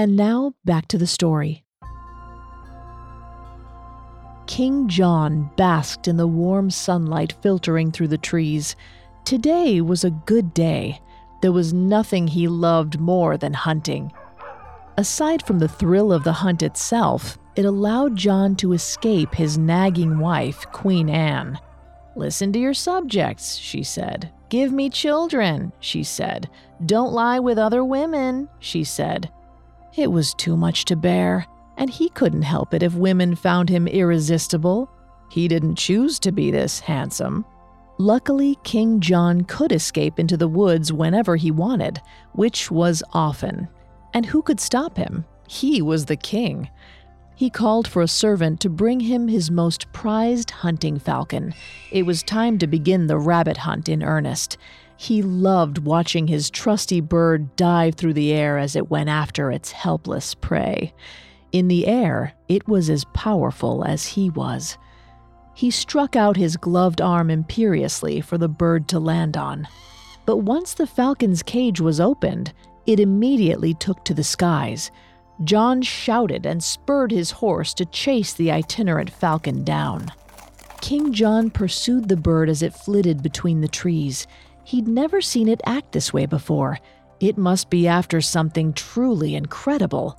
And 0.00 0.16
now 0.16 0.54
back 0.64 0.88
to 0.88 0.96
the 0.96 1.06
story. 1.06 1.62
King 4.46 4.88
John 4.88 5.50
basked 5.58 6.08
in 6.08 6.16
the 6.16 6.26
warm 6.26 6.70
sunlight 6.70 7.34
filtering 7.42 7.92
through 7.92 8.08
the 8.08 8.16
trees. 8.16 8.76
Today 9.26 9.82
was 9.82 10.02
a 10.02 10.10
good 10.24 10.54
day. 10.54 11.02
There 11.42 11.52
was 11.52 11.74
nothing 11.74 12.28
he 12.28 12.48
loved 12.48 12.98
more 12.98 13.36
than 13.36 13.52
hunting. 13.52 14.10
Aside 14.96 15.42
from 15.42 15.58
the 15.58 15.68
thrill 15.68 16.14
of 16.14 16.24
the 16.24 16.32
hunt 16.32 16.62
itself, 16.62 17.36
it 17.54 17.66
allowed 17.66 18.16
John 18.16 18.56
to 18.56 18.72
escape 18.72 19.34
his 19.34 19.58
nagging 19.58 20.18
wife, 20.18 20.64
Queen 20.72 21.10
Anne. 21.10 21.58
Listen 22.16 22.54
to 22.54 22.58
your 22.58 22.72
subjects, 22.72 23.56
she 23.56 23.82
said. 23.82 24.32
Give 24.48 24.72
me 24.72 24.88
children, 24.88 25.74
she 25.78 26.04
said. 26.04 26.48
Don't 26.86 27.12
lie 27.12 27.38
with 27.38 27.58
other 27.58 27.84
women, 27.84 28.48
she 28.60 28.82
said. 28.82 29.30
It 29.96 30.10
was 30.10 30.34
too 30.34 30.56
much 30.56 30.84
to 30.86 30.96
bear, 30.96 31.46
and 31.76 31.90
he 31.90 32.08
couldn't 32.10 32.42
help 32.42 32.74
it 32.74 32.82
if 32.82 32.94
women 32.94 33.34
found 33.34 33.68
him 33.68 33.88
irresistible. 33.88 34.90
He 35.30 35.48
didn't 35.48 35.76
choose 35.76 36.18
to 36.20 36.32
be 36.32 36.50
this 36.50 36.80
handsome. 36.80 37.44
Luckily, 37.98 38.56
King 38.62 39.00
John 39.00 39.42
could 39.42 39.72
escape 39.72 40.18
into 40.18 40.36
the 40.36 40.48
woods 40.48 40.92
whenever 40.92 41.36
he 41.36 41.50
wanted, 41.50 42.00
which 42.32 42.70
was 42.70 43.02
often. 43.12 43.68
And 44.14 44.24
who 44.24 44.42
could 44.42 44.60
stop 44.60 44.96
him? 44.96 45.24
He 45.48 45.82
was 45.82 46.06
the 46.06 46.16
king. 46.16 46.70
He 47.34 47.50
called 47.50 47.88
for 47.88 48.02
a 48.02 48.08
servant 48.08 48.60
to 48.60 48.70
bring 48.70 49.00
him 49.00 49.28
his 49.28 49.50
most 49.50 49.90
prized 49.92 50.50
hunting 50.50 50.98
falcon. 50.98 51.54
It 51.90 52.04
was 52.04 52.22
time 52.22 52.58
to 52.58 52.66
begin 52.66 53.06
the 53.06 53.18
rabbit 53.18 53.56
hunt 53.56 53.88
in 53.88 54.02
earnest. 54.02 54.56
He 55.02 55.22
loved 55.22 55.78
watching 55.78 56.26
his 56.26 56.50
trusty 56.50 57.00
bird 57.00 57.56
dive 57.56 57.94
through 57.94 58.12
the 58.12 58.34
air 58.34 58.58
as 58.58 58.76
it 58.76 58.90
went 58.90 59.08
after 59.08 59.50
its 59.50 59.72
helpless 59.72 60.34
prey. 60.34 60.92
In 61.52 61.68
the 61.68 61.86
air, 61.86 62.34
it 62.48 62.68
was 62.68 62.90
as 62.90 63.06
powerful 63.14 63.82
as 63.82 64.04
he 64.04 64.28
was. 64.28 64.76
He 65.54 65.70
struck 65.70 66.16
out 66.16 66.36
his 66.36 66.58
gloved 66.58 67.00
arm 67.00 67.30
imperiously 67.30 68.20
for 68.20 68.36
the 68.36 68.46
bird 68.46 68.88
to 68.88 69.00
land 69.00 69.38
on. 69.38 69.66
But 70.26 70.40
once 70.40 70.74
the 70.74 70.86
falcon's 70.86 71.42
cage 71.42 71.80
was 71.80 71.98
opened, 71.98 72.52
it 72.84 73.00
immediately 73.00 73.72
took 73.72 74.04
to 74.04 74.12
the 74.12 74.22
skies. 74.22 74.90
John 75.44 75.80
shouted 75.80 76.44
and 76.44 76.62
spurred 76.62 77.10
his 77.10 77.30
horse 77.30 77.72
to 77.72 77.86
chase 77.86 78.34
the 78.34 78.52
itinerant 78.52 79.08
falcon 79.08 79.64
down. 79.64 80.12
King 80.82 81.14
John 81.14 81.50
pursued 81.50 82.10
the 82.10 82.18
bird 82.18 82.50
as 82.50 82.62
it 82.62 82.74
flitted 82.74 83.22
between 83.22 83.62
the 83.62 83.68
trees. 83.68 84.26
He'd 84.70 84.86
never 84.86 85.20
seen 85.20 85.48
it 85.48 85.60
act 85.66 85.90
this 85.90 86.12
way 86.12 86.26
before. 86.26 86.78
It 87.18 87.36
must 87.36 87.70
be 87.70 87.88
after 87.88 88.20
something 88.20 88.72
truly 88.72 89.34
incredible. 89.34 90.16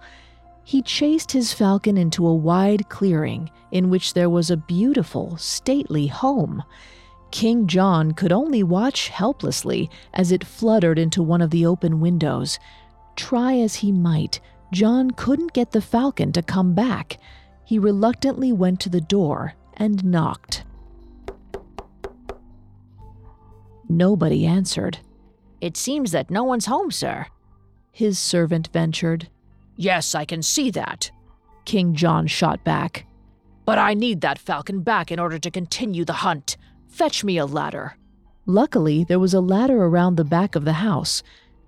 He 0.65 0.81
chased 0.81 1.31
his 1.31 1.53
falcon 1.53 1.95
into 1.97 2.27
a 2.27 2.35
wide 2.35 2.89
clearing 2.89 3.49
in 3.71 3.89
which 3.89 4.13
there 4.13 4.29
was 4.29 4.51
a 4.51 4.57
beautiful, 4.57 5.37
stately 5.37 6.07
home. 6.07 6.63
King 7.31 7.65
John 7.65 8.11
could 8.11 8.33
only 8.33 8.61
watch 8.61 9.07
helplessly 9.07 9.89
as 10.13 10.33
it 10.33 10.43
fluttered 10.43 10.99
into 10.99 11.23
one 11.23 11.41
of 11.41 11.51
the 11.51 11.65
open 11.65 12.01
windows. 12.01 12.59
Try 13.15 13.53
as 13.53 13.75
he 13.75 13.93
might, 13.93 14.41
John 14.73 15.11
couldn't 15.11 15.53
get 15.53 15.71
the 15.71 15.79
falcon 15.79 16.33
to 16.33 16.41
come 16.41 16.73
back. 16.73 17.19
He 17.63 17.79
reluctantly 17.79 18.51
went 18.51 18.81
to 18.81 18.89
the 18.89 18.99
door 18.99 19.53
and 19.77 20.03
knocked. 20.03 20.65
Nobody 23.97 24.45
answered. 24.45 24.99
It 25.59 25.75
seems 25.75 26.11
that 26.13 26.31
no 26.31 26.45
one's 26.45 26.65
home, 26.65 26.91
sir. 26.91 27.25
His 27.91 28.17
servant 28.17 28.69
ventured. 28.71 29.27
Yes, 29.75 30.15
I 30.15 30.23
can 30.23 30.41
see 30.41 30.71
that, 30.71 31.11
King 31.65 31.93
John 31.93 32.25
shot 32.25 32.63
back. 32.63 33.05
But 33.65 33.77
I 33.77 33.93
need 33.93 34.21
that 34.21 34.39
falcon 34.39 34.81
back 34.81 35.11
in 35.11 35.19
order 35.19 35.37
to 35.39 35.51
continue 35.51 36.05
the 36.05 36.13
hunt. 36.13 36.55
Fetch 36.87 37.23
me 37.25 37.37
a 37.37 37.45
ladder. 37.45 37.97
Luckily, 38.45 39.03
there 39.03 39.19
was 39.19 39.33
a 39.33 39.41
ladder 39.41 39.83
around 39.83 40.15
the 40.15 40.23
back 40.23 40.55
of 40.55 40.63
the 40.63 40.73
house. 40.73 41.21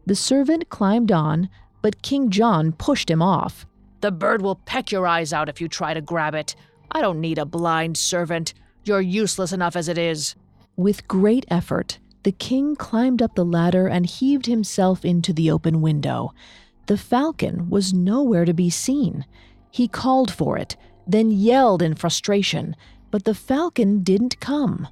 The 0.05 0.15
servant 0.15 0.69
climbed 0.69 1.11
on, 1.11 1.49
but 1.81 2.01
King 2.01 2.29
John 2.29 2.71
pushed 2.71 3.11
him 3.11 3.21
off. 3.21 3.65
The 3.99 4.11
bird 4.11 4.41
will 4.41 4.55
peck 4.55 4.91
your 4.91 5.05
eyes 5.07 5.33
out 5.33 5.49
if 5.49 5.59
you 5.59 5.67
try 5.67 5.93
to 5.93 6.01
grab 6.01 6.35
it. 6.35 6.55
I 6.89 7.01
don't 7.01 7.21
need 7.21 7.37
a 7.37 7.45
blind 7.45 7.97
servant. 7.97 8.53
You're 8.85 9.01
useless 9.01 9.51
enough 9.51 9.75
as 9.75 9.89
it 9.89 9.97
is. 9.97 10.35
With 10.75 11.07
great 11.07 11.45
effort, 11.49 11.99
the 12.23 12.31
king 12.31 12.75
climbed 12.75 13.21
up 13.21 13.35
the 13.35 13.45
ladder 13.45 13.87
and 13.87 14.05
heaved 14.05 14.45
himself 14.45 15.03
into 15.03 15.33
the 15.33 15.51
open 15.51 15.81
window. 15.81 16.33
The 16.87 16.97
falcon 16.97 17.69
was 17.69 17.93
nowhere 17.93 18.45
to 18.45 18.53
be 18.53 18.69
seen. 18.69 19.25
He 19.71 19.87
called 19.87 20.31
for 20.31 20.57
it, 20.57 20.75
then 21.05 21.31
yelled 21.31 21.81
in 21.81 21.95
frustration, 21.95 22.75
but 23.11 23.25
the 23.25 23.35
falcon 23.35 24.03
didn't 24.03 24.39
come. 24.39 24.87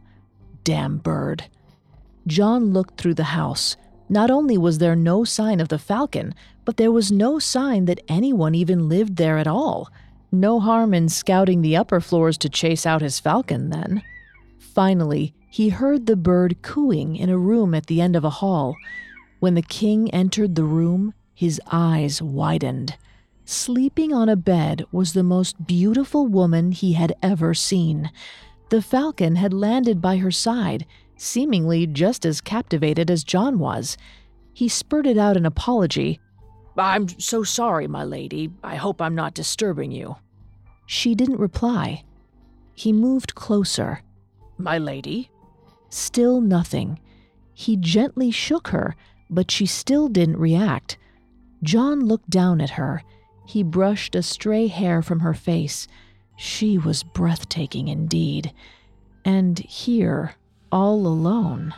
Damn 0.64 0.98
bird. 0.98 1.46
John 2.28 2.72
looked 2.72 3.00
through 3.00 3.16
the 3.16 3.24
house. 3.24 3.76
Not 4.10 4.30
only 4.30 4.58
was 4.58 4.78
there 4.78 4.96
no 4.96 5.24
sign 5.24 5.60
of 5.60 5.70
the 5.70 5.80
falcon, 5.80 6.36
but 6.66 6.78
there 6.78 6.92
was 6.92 7.12
no 7.12 7.40
sign 7.40 7.86
that 7.86 8.04
anyone 8.08 8.54
even 8.54 8.90
lived 8.90 9.16
there 9.16 9.38
at 9.38 9.48
all. 9.48 9.90
No 10.32 10.60
harm 10.60 10.94
in 10.94 11.10
scouting 11.10 11.62
the 11.62 11.76
upper 11.76 12.00
floors 12.00 12.38
to 12.40 12.50
chase 12.50 12.86
out 12.86 13.02
his 13.02 13.20
falcon, 13.20 13.70
then. 13.70 14.04
Finally, 14.60 15.34
he 15.52 15.68
heard 15.68 16.06
the 16.06 16.16
bird 16.16 16.62
cooing 16.62 17.18
in 17.18 17.30
a 17.30 17.38
room 17.38 17.76
at 17.76 17.88
the 17.88 18.00
end 18.00 18.16
of 18.16 18.24
a 18.24 18.30
hall. 18.30 18.78
When 19.40 19.54
the 19.54 19.62
king 19.62 20.10
entered 20.12 20.56
the 20.56 20.64
room, 20.64 21.14
his 21.34 21.60
eyes 21.70 22.22
widened. 22.22 22.96
Sleeping 23.44 24.14
on 24.14 24.30
a 24.30 24.38
bed 24.38 24.86
was 24.94 25.12
the 25.12 25.24
most 25.24 25.68
beautiful 25.68 26.26
woman 26.26 26.72
he 26.72 26.94
had 26.94 27.14
ever 27.22 27.54
seen. 27.54 28.12
The 28.70 28.82
falcon 28.82 29.36
had 29.36 29.52
landed 29.52 30.02
by 30.02 30.18
her 30.18 30.32
side, 30.32 30.86
seemingly 31.18 31.86
just 31.86 32.26
as 32.26 32.40
captivated 32.40 33.12
as 33.12 33.26
John 33.26 33.60
was. 33.60 33.98
He 34.54 34.70
spurted 34.70 35.18
out 35.18 35.36
an 35.36 35.46
apology. 35.46 36.22
I'm 36.78 37.10
so 37.20 37.44
sorry, 37.44 37.88
my 37.90 38.06
lady. 38.06 38.50
I 38.64 38.78
hope 38.78 39.02
I'm 39.02 39.16
not 39.16 39.34
disturbing 39.34 39.92
you. 39.92 40.16
She 40.86 41.14
didn't 41.14 41.42
reply. 41.42 42.06
He 42.74 42.94
moved 42.94 43.36
closer. 43.36 44.02
My 44.58 44.78
lady? 44.78 45.30
Still 45.92 46.42
nothing. 46.42 47.00
He 47.54 47.78
gently 47.78 48.32
shook 48.32 48.70
her, 48.70 48.96
but 49.30 49.52
she 49.52 49.66
still 49.66 50.08
didn't 50.08 50.38
react. 50.38 50.98
John 51.62 52.00
looked 52.00 52.30
down 52.30 52.62
at 52.62 52.72
her. 52.72 53.04
He 53.46 53.62
brushed 53.62 54.16
a 54.16 54.24
stray 54.24 54.68
hair 54.68 55.02
from 55.02 55.20
her 55.20 55.34
face. 55.34 55.88
She 56.38 56.78
was 56.78 57.04
breathtaking 57.04 57.88
indeed. 57.88 58.54
And 59.24 59.60
here, 59.60 60.36
all 60.72 61.06
alone. 61.06 61.74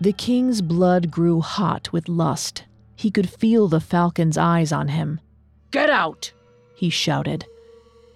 The 0.00 0.12
king's 0.12 0.62
blood 0.62 1.10
grew 1.10 1.40
hot 1.40 1.92
with 1.92 2.08
lust. 2.08 2.64
He 2.96 3.10
could 3.10 3.28
feel 3.28 3.68
the 3.68 3.80
falcon's 3.80 4.38
eyes 4.38 4.72
on 4.72 4.88
him. 4.88 5.20
Get 5.72 5.90
out! 5.90 6.32
he 6.74 6.90
shouted. 6.90 7.44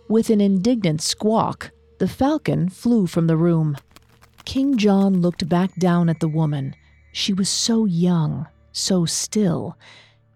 With 0.08 0.30
an 0.30 0.40
indignant 0.40 1.02
squawk, 1.02 1.72
the 1.98 2.08
falcon 2.08 2.68
flew 2.68 3.06
from 3.06 3.26
the 3.26 3.36
room. 3.36 3.76
King 4.46 4.78
John 4.78 5.20
looked 5.20 5.48
back 5.48 5.74
down 5.74 6.08
at 6.08 6.20
the 6.20 6.28
woman. 6.28 6.76
She 7.12 7.32
was 7.32 7.48
so 7.48 7.84
young, 7.84 8.46
so 8.72 9.04
still. 9.04 9.76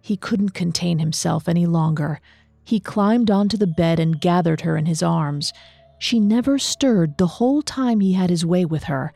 He 0.03 0.16
couldn't 0.16 0.51
contain 0.51 0.99
himself 0.99 1.49
any 1.49 1.64
longer. 1.64 2.20
He 2.64 2.81
climbed 2.81 3.31
onto 3.31 3.57
the 3.57 3.68
bed 3.68 4.01
and 4.01 4.20
gathered 4.20 4.62
her 4.62 4.77
in 4.77 4.87
his 4.87 5.03
arms. 5.03 5.53
She 6.01 6.18
never 6.18 6.59
stirred 6.59 7.18
the 7.18 7.38
whole 7.38 7.62
time 7.62 8.01
he 8.01 8.14
had 8.14 8.31
his 8.31 8.44
way 8.44 8.64
with 8.64 8.85
her. 8.85 9.12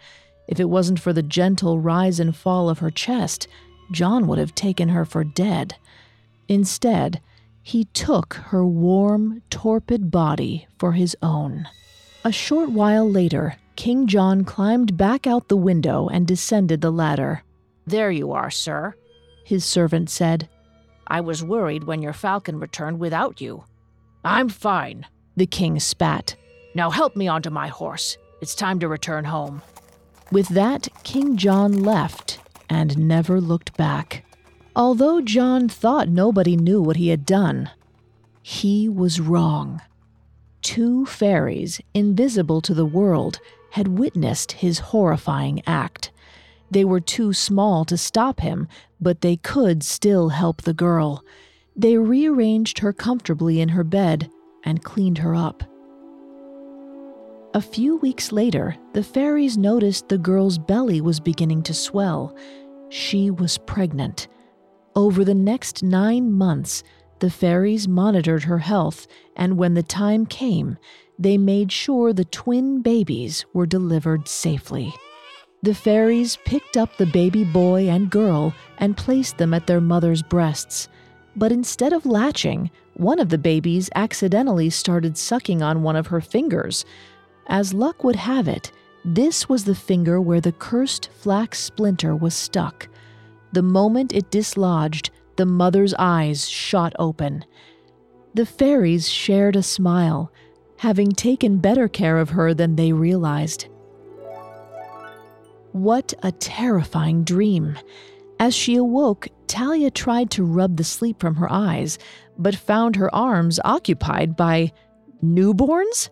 If 0.47 0.61
it 0.61 0.71
wasn't 0.71 1.01
for 1.01 1.13
the 1.13 1.23
gentle 1.23 1.81
rise 1.81 2.21
and 2.21 2.35
fall 2.35 2.71
of 2.71 2.79
her 2.79 2.91
chest, 2.91 3.49
John 3.91 4.29
would 4.29 4.39
have 4.39 4.55
taken 4.55 4.91
her 4.91 5.05
for 5.05 5.25
dead. 5.25 5.75
Instead, 6.47 7.21
he 7.63 7.85
took 7.87 8.35
her 8.35 8.65
warm, 8.65 9.43
torpid 9.51 10.13
body 10.13 10.69
for 10.79 10.93
his 10.93 11.17
own. 11.21 11.67
A 12.25 12.31
short 12.31 12.71
while 12.71 13.11
later, 13.11 13.57
King 13.77 14.07
John 14.07 14.45
climbed 14.45 14.97
back 14.97 15.27
out 15.27 15.49
the 15.49 15.57
window 15.57 16.09
and 16.09 16.27
descended 16.27 16.81
the 16.81 16.93
ladder. 16.93 17.43
There 17.87 18.11
you 18.11 18.33
are, 18.33 18.51
sir, 18.51 18.95
his 19.45 19.65
servant 19.65 20.11
said. 20.11 20.49
I 21.07 21.21
was 21.21 21.45
worried 21.45 21.85
when 21.85 22.01
your 22.01 22.13
falcon 22.13 22.59
returned 22.59 22.99
without 22.99 23.41
you. 23.41 23.65
I'm 24.25 24.49
fine, 24.49 25.07
the 25.37 25.47
king 25.47 25.79
spat. 25.81 26.37
Now 26.75 26.91
help 26.91 27.15
me 27.15 27.29
onto 27.29 27.51
my 27.51 27.69
horse. 27.69 28.17
It's 28.41 28.55
time 28.55 28.79
to 28.81 28.89
return 28.89 29.25
home. 29.25 29.63
With 30.33 30.49
that, 30.49 30.89
King 31.03 31.37
John 31.37 31.83
left 31.83 32.39
and 32.71 32.97
never 32.97 33.41
looked 33.41 33.77
back. 33.77 34.25
Although 34.75 35.21
John 35.21 35.69
thought 35.69 36.09
nobody 36.09 36.57
knew 36.57 36.81
what 36.81 36.97
he 36.97 37.09
had 37.09 37.27
done, 37.27 37.71
he 38.43 38.89
was 38.89 39.21
wrong. 39.21 39.81
Two 40.63 41.07
fairies, 41.07 41.81
invisible 41.93 42.61
to 42.63 42.75
the 42.75 42.87
world, 42.87 43.39
had 43.75 43.99
witnessed 43.99 44.53
his 44.53 44.79
horrifying 44.79 45.61
act. 45.67 46.13
They 46.71 46.85
were 46.85 47.01
too 47.01 47.33
small 47.33 47.85
to 47.87 47.99
stop 47.99 48.39
him, 48.39 48.69
but 49.01 49.21
they 49.21 49.37
could 49.37 49.83
still 49.83 50.29
help 50.29 50.63
the 50.63 50.73
girl. 50.73 51.25
They 51.75 51.99
rearranged 51.99 52.79
her 52.79 52.93
comfortably 52.93 53.61
in 53.61 53.71
her 53.71 53.83
bed 53.83 54.31
and 54.63 54.85
cleaned 54.85 55.19
her 55.19 55.35
up. 55.35 55.65
A 57.53 57.61
few 57.61 57.97
weeks 57.97 58.31
later, 58.31 58.77
the 58.93 59.03
fairies 59.03 59.59
noticed 59.59 60.09
the 60.09 60.19
girl's 60.19 60.57
belly 60.57 61.01
was 61.01 61.19
beginning 61.19 61.65
to 61.65 61.75
swell. 61.75 62.37
She 62.91 63.29
was 63.29 63.59
pregnant. 63.59 64.29
Over 64.95 65.25
the 65.25 65.35
next 65.35 65.83
nine 65.83 66.31
months, 66.31 66.85
the 67.25 67.31
fairies 67.31 67.89
monitored 67.89 68.45
her 68.45 68.59
health, 68.59 69.07
and 69.35 69.57
when 69.57 69.73
the 69.73 69.83
time 69.83 70.27
came, 70.27 70.77
they 71.19 71.39
made 71.39 71.73
sure 71.73 72.13
the 72.13 72.27
twin 72.27 72.83
babies 72.83 73.47
were 73.55 73.65
delivered 73.65 74.29
safely. 74.29 74.93
The 75.63 75.75
fairies 75.75 76.37
picked 76.45 76.77
up 76.77 76.99
the 76.99 77.07
baby 77.07 77.43
boy 77.43 77.89
and 77.89 78.11
girl 78.11 78.53
and 78.77 78.95
placed 78.95 79.39
them 79.39 79.55
at 79.55 79.67
their 79.67 79.81
mother's 79.81 80.21
breasts. 80.21 80.91
But 81.35 81.51
instead 81.51 81.95
of 81.95 82.05
latching, 82.05 82.71
one 82.93 83.19
of 83.19 83.31
the 83.31 83.39
babies 83.39 83.89
accidentally 83.95 84.69
started 84.69 85.17
sucking 85.17 85.63
on 85.63 85.83
one 85.83 85.97
of 85.97 86.09
her 86.09 86.21
fingers. 86.21 86.85
As 87.47 87.73
luck 87.73 88.05
would 88.05 88.17
have 88.17 88.49
it, 88.49 88.71
this 89.03 89.49
was 89.49 89.65
the 89.65 89.75
finger 89.75 90.21
where 90.21 90.43
the 90.43 90.53
cursed 90.53 91.09
flax 91.23 91.59
splinter 91.59 92.15
was 92.15 92.35
stuck. 92.35 92.87
The 93.55 93.63
moment 93.63 94.13
it 94.13 94.31
dislodged, 94.31 95.09
the 95.37 95.47
mother's 95.47 95.95
eyes 95.95 96.49
shot 96.49 96.93
open. 96.99 97.45
The 98.35 98.47
fairies 98.47 99.09
shared 99.09 99.57
a 99.57 99.63
smile, 99.63 100.33
having 100.79 101.13
taken 101.13 101.59
better 101.59 101.89
care 101.89 102.19
of 102.19 102.31
her 102.31 102.53
than 102.55 102.77
they 102.77 102.93
realized. 102.93 103.69
What 105.73 106.15
a 106.23 106.33
terrifying 106.33 107.25
dream! 107.25 107.77
As 108.39 108.55
she 108.55 108.77
awoke, 108.77 109.29
Talia 109.47 109.91
tried 109.91 110.31
to 110.33 110.45
rub 110.45 110.77
the 110.77 110.85
sleep 110.85 111.21
from 111.21 111.37
her 111.37 111.51
eyes, 111.51 111.99
but 112.37 112.55
found 112.55 112.97
her 112.97 113.15
arms 113.15 113.61
occupied 113.65 114.37
by 114.37 114.73
newborns? 115.23 116.11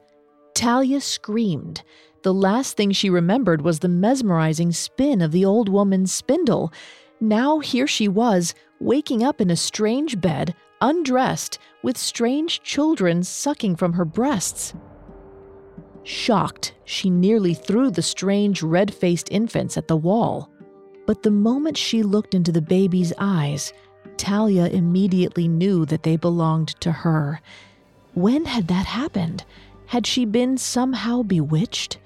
Talia 0.55 1.01
screamed. 1.01 1.83
The 2.23 2.33
last 2.33 2.77
thing 2.77 2.93
she 2.93 3.11
remembered 3.11 3.63
was 3.63 3.81
the 3.81 3.89
mesmerizing 3.89 4.71
spin 4.73 5.21
of 5.21 5.33
the 5.33 5.45
old 5.45 5.69
woman's 5.69 6.13
spindle. 6.13 6.73
Now 7.23 7.61
here 7.61 7.87
she 7.87 8.09
was, 8.09 8.53
waking 8.81 9.23
up 9.23 9.41
in 9.41 9.49
a 9.49 9.55
strange 9.55 10.21
bed, 10.21 10.57
undressed, 10.81 11.61
with 11.81 11.97
strange 11.97 12.65
children 12.65 13.23
sucking 13.23 13.77
from 13.77 13.93
her 13.93 14.05
breasts. 14.05 14.75
Shocked, 16.03 16.75
she 16.85 17.11
nearly 17.11 17.55
threw 17.55 17.93
the 17.93 18.03
strange 18.03 18.61
red 18.61 18.93
faced 18.93 19.31
infants 19.31 19.77
at 19.77 19.87
the 19.87 19.97
wall. 19.97 20.51
But 21.07 21.23
the 21.23 21.31
moment 21.31 21.77
she 21.77 22.03
looked 22.03 22.35
into 22.35 22.51
the 22.51 22.61
baby's 22.61 23.13
eyes, 23.19 23.73
Talia 24.17 24.67
immediately 24.67 25.47
knew 25.47 25.87
that 25.87 26.03
they 26.03 26.17
belonged 26.17 26.81
to 26.81 26.91
her. 26.91 27.41
When 28.15 28.47
had 28.47 28.67
that 28.67 28.87
happened? 28.87 29.45
Had 29.87 30.09
she 30.09 30.25
been 30.25 30.59
somehow 30.59 31.23
bewitched? 31.23 31.99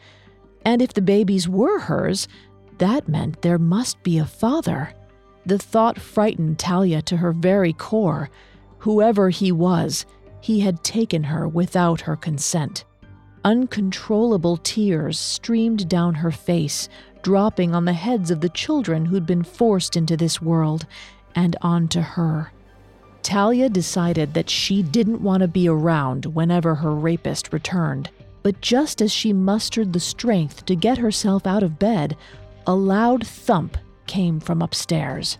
And 0.62 0.82
if 0.82 0.92
the 0.92 1.00
babies 1.00 1.48
were 1.48 1.78
hers, 1.78 2.28
that 2.76 3.08
meant 3.08 3.40
there 3.40 3.58
must 3.58 4.02
be 4.02 4.18
a 4.18 4.26
father. 4.26 4.92
The 5.46 5.58
thought 5.58 6.00
frightened 6.00 6.58
Talia 6.58 7.00
to 7.02 7.18
her 7.18 7.32
very 7.32 7.72
core. 7.72 8.30
Whoever 8.80 9.30
he 9.30 9.52
was, 9.52 10.04
he 10.40 10.60
had 10.60 10.82
taken 10.82 11.22
her 11.24 11.46
without 11.46 12.00
her 12.02 12.16
consent. 12.16 12.84
Uncontrollable 13.44 14.56
tears 14.56 15.20
streamed 15.20 15.88
down 15.88 16.16
her 16.16 16.32
face, 16.32 16.88
dropping 17.22 17.76
on 17.76 17.84
the 17.84 17.92
heads 17.92 18.32
of 18.32 18.40
the 18.40 18.48
children 18.48 19.06
who'd 19.06 19.24
been 19.24 19.44
forced 19.44 19.96
into 19.96 20.16
this 20.16 20.42
world 20.42 20.84
and 21.36 21.54
onto 21.62 22.00
her. 22.00 22.52
Talia 23.22 23.68
decided 23.68 24.34
that 24.34 24.50
she 24.50 24.82
didn't 24.82 25.22
want 25.22 25.42
to 25.42 25.48
be 25.48 25.68
around 25.68 26.26
whenever 26.26 26.74
her 26.74 26.92
rapist 26.92 27.52
returned. 27.52 28.10
But 28.42 28.60
just 28.60 29.00
as 29.00 29.12
she 29.12 29.32
mustered 29.32 29.92
the 29.92 30.00
strength 30.00 30.64
to 30.66 30.74
get 30.74 30.98
herself 30.98 31.46
out 31.46 31.62
of 31.62 31.78
bed, 31.78 32.16
a 32.66 32.74
loud 32.74 33.24
thump 33.24 33.78
came 34.06 34.40
from 34.40 34.62
upstairs. 34.62 35.38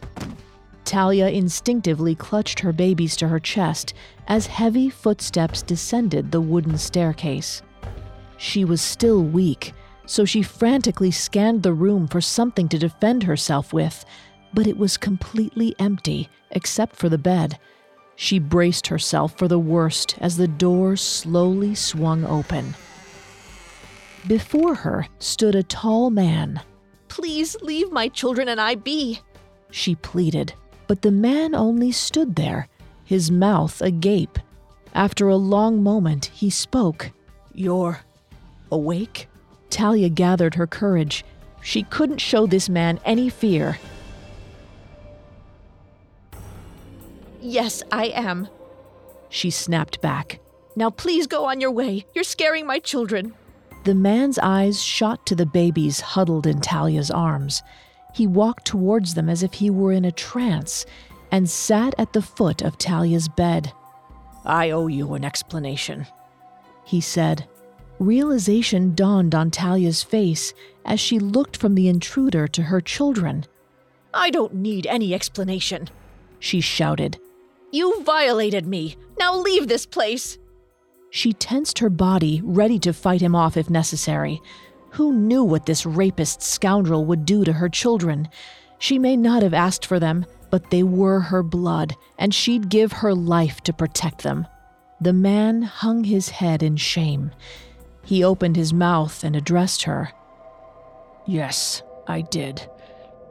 Talia 0.84 1.28
instinctively 1.28 2.14
clutched 2.14 2.60
her 2.60 2.72
babies 2.72 3.16
to 3.16 3.28
her 3.28 3.40
chest 3.40 3.92
as 4.28 4.46
heavy 4.46 4.88
footsteps 4.88 5.62
descended 5.62 6.30
the 6.30 6.40
wooden 6.40 6.78
staircase. 6.78 7.62
She 8.38 8.64
was 8.64 8.80
still 8.80 9.22
weak, 9.22 9.72
so 10.06 10.24
she 10.24 10.42
frantically 10.42 11.10
scanned 11.10 11.62
the 11.62 11.72
room 11.72 12.06
for 12.06 12.20
something 12.20 12.68
to 12.68 12.78
defend 12.78 13.24
herself 13.24 13.72
with, 13.72 14.04
but 14.54 14.66
it 14.66 14.78
was 14.78 14.96
completely 14.96 15.74
empty 15.78 16.28
except 16.52 16.94
for 16.94 17.08
the 17.08 17.18
bed. 17.18 17.58
She 18.14 18.38
braced 18.38 18.86
herself 18.86 19.36
for 19.36 19.48
the 19.48 19.58
worst 19.58 20.16
as 20.20 20.36
the 20.36 20.48
door 20.48 20.96
slowly 20.96 21.74
swung 21.74 22.24
open. 22.24 22.74
Before 24.26 24.74
her 24.76 25.06
stood 25.18 25.54
a 25.54 25.62
tall 25.62 26.10
man. 26.10 26.60
Please 27.08 27.56
leave 27.62 27.90
my 27.92 28.08
children 28.08 28.48
and 28.48 28.60
I 28.60 28.74
be, 28.74 29.20
she 29.70 29.94
pleaded, 29.96 30.54
but 30.86 31.02
the 31.02 31.10
man 31.10 31.54
only 31.54 31.92
stood 31.92 32.36
there, 32.36 32.68
his 33.04 33.30
mouth 33.30 33.80
agape. 33.82 34.38
After 34.94 35.28
a 35.28 35.36
long 35.36 35.82
moment, 35.82 36.26
he 36.26 36.50
spoke. 36.50 37.10
You're 37.52 38.00
awake? 38.70 39.28
Talia 39.70 40.08
gathered 40.08 40.54
her 40.54 40.66
courage. 40.66 41.24
She 41.60 41.82
couldn't 41.82 42.18
show 42.18 42.46
this 42.46 42.68
man 42.68 43.00
any 43.04 43.28
fear. 43.28 43.78
Yes, 47.40 47.82
I 47.92 48.06
am. 48.06 48.48
She 49.28 49.50
snapped 49.50 50.00
back. 50.00 50.40
Now 50.74 50.90
please 50.90 51.26
go 51.26 51.44
on 51.44 51.60
your 51.60 51.70
way. 51.70 52.06
You're 52.14 52.24
scaring 52.24 52.66
my 52.66 52.78
children. 52.78 53.34
The 53.86 53.94
man's 53.94 54.36
eyes 54.40 54.82
shot 54.82 55.24
to 55.26 55.36
the 55.36 55.46
babies 55.46 56.00
huddled 56.00 56.44
in 56.44 56.60
Talia's 56.60 57.08
arms. 57.08 57.62
He 58.12 58.26
walked 58.26 58.64
towards 58.64 59.14
them 59.14 59.28
as 59.28 59.44
if 59.44 59.54
he 59.54 59.70
were 59.70 59.92
in 59.92 60.04
a 60.04 60.10
trance 60.10 60.84
and 61.30 61.48
sat 61.48 61.94
at 61.96 62.12
the 62.12 62.20
foot 62.20 62.62
of 62.62 62.78
Talia's 62.78 63.28
bed. 63.28 63.72
I 64.44 64.70
owe 64.70 64.88
you 64.88 65.14
an 65.14 65.24
explanation, 65.24 66.08
he 66.84 67.00
said. 67.00 67.46
Realization 68.00 68.92
dawned 68.96 69.36
on 69.36 69.52
Talia's 69.52 70.02
face 70.02 70.52
as 70.84 70.98
she 70.98 71.20
looked 71.20 71.56
from 71.56 71.76
the 71.76 71.86
intruder 71.86 72.48
to 72.48 72.62
her 72.62 72.80
children. 72.80 73.46
I 74.12 74.30
don't 74.30 74.54
need 74.54 74.88
any 74.88 75.14
explanation, 75.14 75.90
she 76.40 76.60
shouted. 76.60 77.20
You 77.70 78.02
violated 78.02 78.66
me. 78.66 78.96
Now 79.16 79.36
leave 79.36 79.68
this 79.68 79.86
place. 79.86 80.38
She 81.16 81.32
tensed 81.32 81.78
her 81.78 81.88
body, 81.88 82.42
ready 82.44 82.78
to 82.80 82.92
fight 82.92 83.22
him 83.22 83.34
off 83.34 83.56
if 83.56 83.70
necessary. 83.70 84.42
Who 84.90 85.14
knew 85.14 85.42
what 85.42 85.64
this 85.64 85.86
rapist 85.86 86.42
scoundrel 86.42 87.06
would 87.06 87.24
do 87.24 87.42
to 87.42 87.54
her 87.54 87.70
children? 87.70 88.28
She 88.78 88.98
may 88.98 89.16
not 89.16 89.42
have 89.42 89.54
asked 89.54 89.86
for 89.86 89.98
them, 89.98 90.26
but 90.50 90.68
they 90.68 90.82
were 90.82 91.20
her 91.20 91.42
blood, 91.42 91.96
and 92.18 92.34
she'd 92.34 92.68
give 92.68 92.92
her 92.92 93.14
life 93.14 93.62
to 93.62 93.72
protect 93.72 94.24
them. 94.24 94.46
The 95.00 95.14
man 95.14 95.62
hung 95.62 96.04
his 96.04 96.28
head 96.28 96.62
in 96.62 96.76
shame. 96.76 97.30
He 98.04 98.22
opened 98.22 98.56
his 98.56 98.74
mouth 98.74 99.24
and 99.24 99.34
addressed 99.34 99.84
her. 99.84 100.10
Yes, 101.26 101.82
I 102.06 102.20
did. 102.20 102.68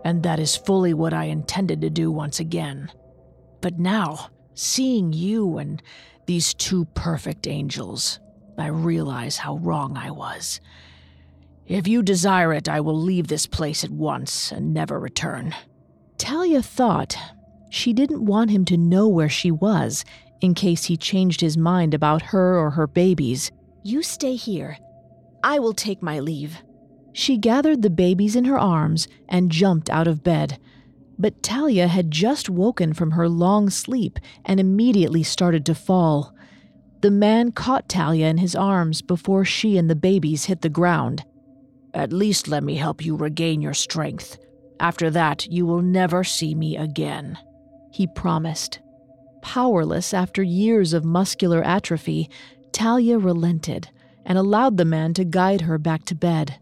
And 0.04 0.24
that 0.24 0.40
is 0.40 0.58
fully 0.58 0.96
what 0.96 1.14
I 1.14 1.26
intended 1.26 1.82
to 1.82 1.92
do 1.92 2.12
once 2.12 2.40
again. 2.40 2.92
But 3.62 3.78
now, 3.78 4.32
seeing 4.56 5.14
you 5.14 5.60
and 5.60 5.84
these 6.26 6.54
two 6.54 6.86
perfect 6.94 7.48
angels, 7.48 8.20
I 8.58 8.68
realize 8.68 9.38
how 9.38 9.58
wrong 9.58 9.98
I 9.98 10.12
was. 10.12 10.60
If 11.68 11.88
you 11.88 12.04
desire 12.04 12.54
it, 12.54 12.70
I 12.70 12.80
will 12.80 13.00
leave 13.00 13.28
this 13.28 13.48
place 13.48 13.84
at 13.84 13.90
once 13.90 14.52
and 14.52 14.74
never 14.74 15.00
return. 15.00 15.56
Talia 16.18 16.62
thought 16.62 17.18
she 17.70 17.92
didn't 17.92 18.26
want 18.26 18.52
him 18.52 18.66
to 18.66 18.78
know 18.78 19.08
where 19.08 19.30
she 19.30 19.52
was 19.52 20.06
in 20.42 20.54
case 20.54 20.86
he 20.86 20.98
changed 20.98 21.42
his 21.42 21.58
mind 21.58 21.94
about 21.94 22.22
her 22.22 22.58
or 22.58 22.72
her 22.72 22.88
babies. 22.88 23.52
You 23.84 24.04
stay 24.04 24.36
here. 24.36 24.78
I 25.44 25.60
will 25.60 25.74
take 25.74 26.02
my 26.02 26.20
leave. 26.20 26.62
She 27.14 27.38
gathered 27.38 27.82
the 27.82 27.90
babies 27.90 28.36
in 28.36 28.46
her 28.46 28.60
arms 28.60 29.08
and 29.30 29.52
jumped 29.52 29.90
out 29.90 30.08
of 30.08 30.24
bed. 30.24 30.60
But 31.18 31.42
Talia 31.42 31.88
had 31.88 32.12
just 32.12 32.50
woken 32.50 32.94
from 32.94 33.12
her 33.12 33.30
long 33.30 33.70
sleep 33.70 34.20
and 34.44 34.60
immediately 34.60 35.24
started 35.24 35.66
to 35.66 35.76
fall. 35.76 36.34
The 37.02 37.12
man 37.12 37.52
caught 37.52 37.88
Talia 37.88 38.28
in 38.28 38.38
his 38.38 38.56
arms 38.56 39.02
before 39.02 39.46
she 39.46 39.78
and 39.78 39.90
the 39.90 39.96
babies 39.96 40.46
hit 40.46 40.62
the 40.62 40.70
ground. 40.70 41.24
At 41.94 42.12
least 42.12 42.48
let 42.48 42.64
me 42.64 42.76
help 42.76 43.06
you 43.06 43.16
regain 43.16 43.62
your 43.62 43.74
strength. 43.74 44.38
After 44.80 45.10
that, 45.12 45.48
you 45.48 45.66
will 45.66 45.82
never 45.82 46.24
see 46.24 46.54
me 46.54 46.76
again, 46.76 47.38
he 47.92 48.08
promised. 48.08 48.80
Powerless 49.42 50.14
after 50.14 50.44
years 50.44 50.92
of 50.94 51.06
muscular 51.06 51.64
atrophy, 51.64 52.30
Talia 52.74 53.18
relented 53.18 53.90
and 54.26 54.38
allowed 54.38 54.76
the 54.76 54.84
man 54.84 55.14
to 55.14 55.24
guide 55.24 55.62
her 55.62 55.78
back 55.78 56.04
to 56.06 56.16
bed. 56.16 56.60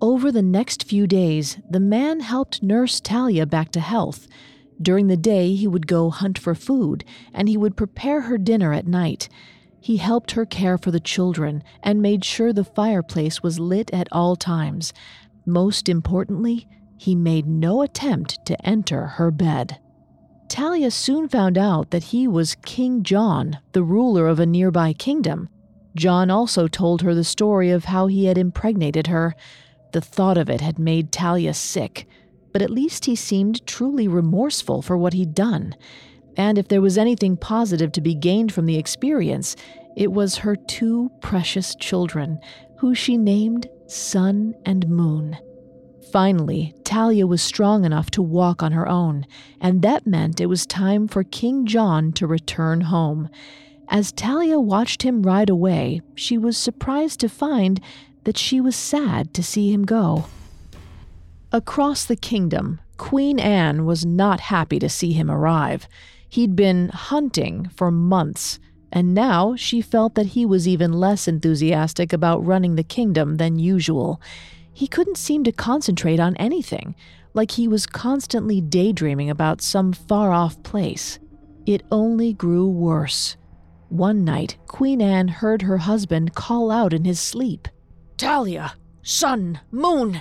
Over 0.00 0.30
the 0.30 0.42
next 0.42 0.84
few 0.84 1.08
days, 1.08 1.58
the 1.68 1.80
man 1.80 2.20
helped 2.20 2.62
nurse 2.62 3.00
Talia 3.00 3.46
back 3.46 3.72
to 3.72 3.80
health. 3.80 4.28
During 4.80 5.08
the 5.08 5.16
day, 5.16 5.54
he 5.54 5.66
would 5.66 5.88
go 5.88 6.10
hunt 6.10 6.38
for 6.38 6.54
food, 6.54 7.04
and 7.34 7.48
he 7.48 7.56
would 7.56 7.76
prepare 7.76 8.22
her 8.22 8.38
dinner 8.38 8.72
at 8.72 8.86
night. 8.86 9.28
He 9.80 9.96
helped 9.96 10.32
her 10.32 10.46
care 10.46 10.78
for 10.78 10.92
the 10.92 11.00
children 11.00 11.64
and 11.82 12.00
made 12.00 12.24
sure 12.24 12.52
the 12.52 12.62
fireplace 12.64 13.42
was 13.42 13.58
lit 13.58 13.92
at 13.92 14.08
all 14.12 14.36
times. 14.36 14.92
Most 15.44 15.88
importantly, 15.88 16.68
he 16.96 17.16
made 17.16 17.46
no 17.46 17.82
attempt 17.82 18.44
to 18.46 18.66
enter 18.66 19.06
her 19.06 19.30
bed. 19.32 19.78
Talia 20.48 20.90
soon 20.90 21.28
found 21.28 21.58
out 21.58 21.90
that 21.90 22.04
he 22.04 22.28
was 22.28 22.56
King 22.64 23.02
John, 23.02 23.58
the 23.72 23.82
ruler 23.82 24.28
of 24.28 24.38
a 24.38 24.46
nearby 24.46 24.92
kingdom. 24.92 25.48
John 25.94 26.30
also 26.30 26.68
told 26.68 27.02
her 27.02 27.14
the 27.14 27.24
story 27.24 27.70
of 27.70 27.86
how 27.86 28.06
he 28.06 28.26
had 28.26 28.38
impregnated 28.38 29.08
her. 29.08 29.34
The 29.92 30.00
thought 30.00 30.36
of 30.36 30.50
it 30.50 30.60
had 30.60 30.78
made 30.78 31.12
Talia 31.12 31.54
sick, 31.54 32.06
but 32.52 32.62
at 32.62 32.70
least 32.70 33.06
he 33.06 33.16
seemed 33.16 33.66
truly 33.66 34.08
remorseful 34.08 34.82
for 34.82 34.96
what 34.98 35.14
he'd 35.14 35.34
done. 35.34 35.74
And 36.36 36.58
if 36.58 36.68
there 36.68 36.80
was 36.80 36.98
anything 36.98 37.36
positive 37.36 37.92
to 37.92 38.00
be 38.00 38.14
gained 38.14 38.52
from 38.52 38.66
the 38.66 38.76
experience, 38.76 39.56
it 39.96 40.12
was 40.12 40.36
her 40.36 40.54
two 40.54 41.10
precious 41.20 41.74
children, 41.74 42.38
who 42.78 42.94
she 42.94 43.16
named 43.16 43.66
Sun 43.86 44.54
and 44.64 44.88
Moon. 44.88 45.36
Finally, 46.12 46.74
Talia 46.84 47.26
was 47.26 47.42
strong 47.42 47.84
enough 47.84 48.10
to 48.12 48.22
walk 48.22 48.62
on 48.62 48.72
her 48.72 48.88
own, 48.88 49.26
and 49.60 49.82
that 49.82 50.06
meant 50.06 50.40
it 50.40 50.46
was 50.46 50.64
time 50.64 51.08
for 51.08 51.24
King 51.24 51.66
John 51.66 52.12
to 52.12 52.26
return 52.26 52.82
home. 52.82 53.28
As 53.88 54.12
Talia 54.12 54.60
watched 54.60 55.02
him 55.02 55.22
ride 55.22 55.50
away, 55.50 56.00
she 56.14 56.38
was 56.38 56.56
surprised 56.56 57.20
to 57.20 57.28
find 57.28 57.80
that 58.28 58.36
she 58.36 58.60
was 58.60 58.76
sad 58.76 59.32
to 59.32 59.42
see 59.42 59.72
him 59.72 59.86
go. 59.86 60.26
Across 61.50 62.04
the 62.04 62.14
kingdom, 62.14 62.78
Queen 62.98 63.40
Anne 63.40 63.86
was 63.86 64.04
not 64.04 64.52
happy 64.52 64.78
to 64.80 64.88
see 64.90 65.14
him 65.14 65.30
arrive. 65.30 65.88
He'd 66.28 66.54
been 66.54 66.90
hunting 66.90 67.70
for 67.74 67.90
months, 67.90 68.58
and 68.92 69.14
now 69.14 69.56
she 69.56 69.80
felt 69.80 70.14
that 70.14 70.34
he 70.36 70.44
was 70.44 70.68
even 70.68 70.92
less 70.92 71.26
enthusiastic 71.26 72.12
about 72.12 72.44
running 72.44 72.74
the 72.74 72.82
kingdom 72.82 73.38
than 73.38 73.58
usual. 73.58 74.20
He 74.74 74.86
couldn't 74.86 75.16
seem 75.16 75.42
to 75.44 75.50
concentrate 75.50 76.20
on 76.20 76.36
anything, 76.36 76.96
like 77.32 77.52
he 77.52 77.66
was 77.66 77.86
constantly 77.86 78.60
daydreaming 78.60 79.30
about 79.30 79.62
some 79.62 79.94
far 79.94 80.34
off 80.34 80.62
place. 80.62 81.18
It 81.64 81.82
only 81.90 82.34
grew 82.34 82.68
worse. 82.68 83.38
One 83.88 84.22
night, 84.22 84.58
Queen 84.66 85.00
Anne 85.00 85.28
heard 85.28 85.62
her 85.62 85.78
husband 85.78 86.34
call 86.34 86.70
out 86.70 86.92
in 86.92 87.06
his 87.06 87.18
sleep. 87.18 87.68
Talia, 88.18 88.74
sun, 89.02 89.60
moon, 89.70 90.20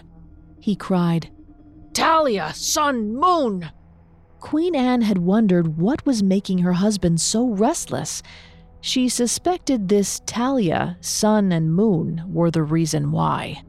he 0.60 0.76
cried. 0.76 1.32
Talia, 1.94 2.54
sun, 2.54 3.16
moon. 3.16 3.72
Queen 4.40 4.76
Anne 4.76 5.02
had 5.02 5.18
wondered 5.18 5.80
what 5.80 6.06
was 6.06 6.22
making 6.22 6.60
her 6.60 6.74
husband 6.74 7.20
so 7.20 7.48
restless. 7.48 8.22
She 8.82 9.10
suspected 9.10 9.90
this 9.90 10.22
Talia, 10.28 10.98
sun, 11.02 11.52
and 11.52 11.74
moon 11.74 12.24
were 12.28 12.52
the 12.52 12.62
reason 12.62 13.12
why. 13.12 13.64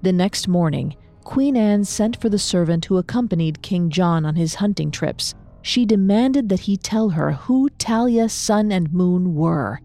The 0.00 0.12
next 0.12 0.48
morning, 0.48 0.96
Queen 1.24 1.54
Anne 1.54 1.84
sent 1.84 2.18
for 2.18 2.30
the 2.30 2.38
servant 2.38 2.86
who 2.86 2.96
accompanied 2.96 3.60
King 3.60 3.90
John 3.90 4.24
on 4.24 4.36
his 4.36 4.54
hunting 4.54 4.90
trips. 4.90 5.34
She 5.60 5.84
demanded 5.84 6.48
that 6.48 6.60
he 6.60 6.78
tell 6.78 7.10
her 7.10 7.32
who 7.32 7.68
Talia, 7.76 8.30
sun, 8.30 8.72
and 8.72 8.90
moon 8.90 9.34
were. 9.34 9.80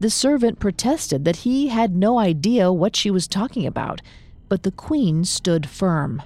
The 0.00 0.10
servant 0.10 0.58
protested 0.58 1.26
that 1.26 1.36
he 1.36 1.68
had 1.68 1.94
no 1.94 2.18
idea 2.18 2.72
what 2.72 2.96
she 2.96 3.10
was 3.10 3.28
talking 3.28 3.66
about, 3.66 4.00
but 4.48 4.62
the 4.62 4.72
queen 4.72 5.24
stood 5.24 5.68
firm. 5.68 6.22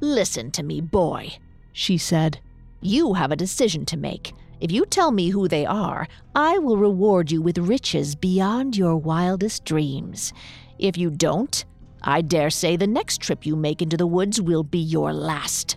Listen 0.00 0.50
to 0.50 0.64
me, 0.64 0.80
boy, 0.80 1.36
she 1.72 1.96
said. 1.96 2.40
You 2.80 3.14
have 3.14 3.30
a 3.30 3.36
decision 3.36 3.86
to 3.86 3.96
make. 3.96 4.34
If 4.60 4.72
you 4.72 4.84
tell 4.84 5.12
me 5.12 5.28
who 5.28 5.46
they 5.46 5.64
are, 5.64 6.08
I 6.34 6.58
will 6.58 6.76
reward 6.76 7.30
you 7.30 7.40
with 7.40 7.58
riches 7.58 8.16
beyond 8.16 8.76
your 8.76 8.96
wildest 8.96 9.64
dreams. 9.64 10.32
If 10.80 10.98
you 10.98 11.08
don't, 11.08 11.64
I 12.02 12.22
dare 12.22 12.50
say 12.50 12.76
the 12.76 12.88
next 12.88 13.20
trip 13.20 13.46
you 13.46 13.54
make 13.54 13.80
into 13.80 13.96
the 13.96 14.06
woods 14.06 14.40
will 14.40 14.64
be 14.64 14.80
your 14.80 15.12
last. 15.12 15.76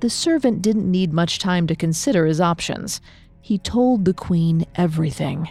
The 0.00 0.10
servant 0.10 0.60
didn't 0.60 0.90
need 0.90 1.12
much 1.12 1.38
time 1.38 1.68
to 1.68 1.76
consider 1.76 2.26
his 2.26 2.40
options. 2.40 3.00
He 3.40 3.58
told 3.58 4.04
the 4.04 4.14
queen 4.14 4.66
everything. 4.74 5.50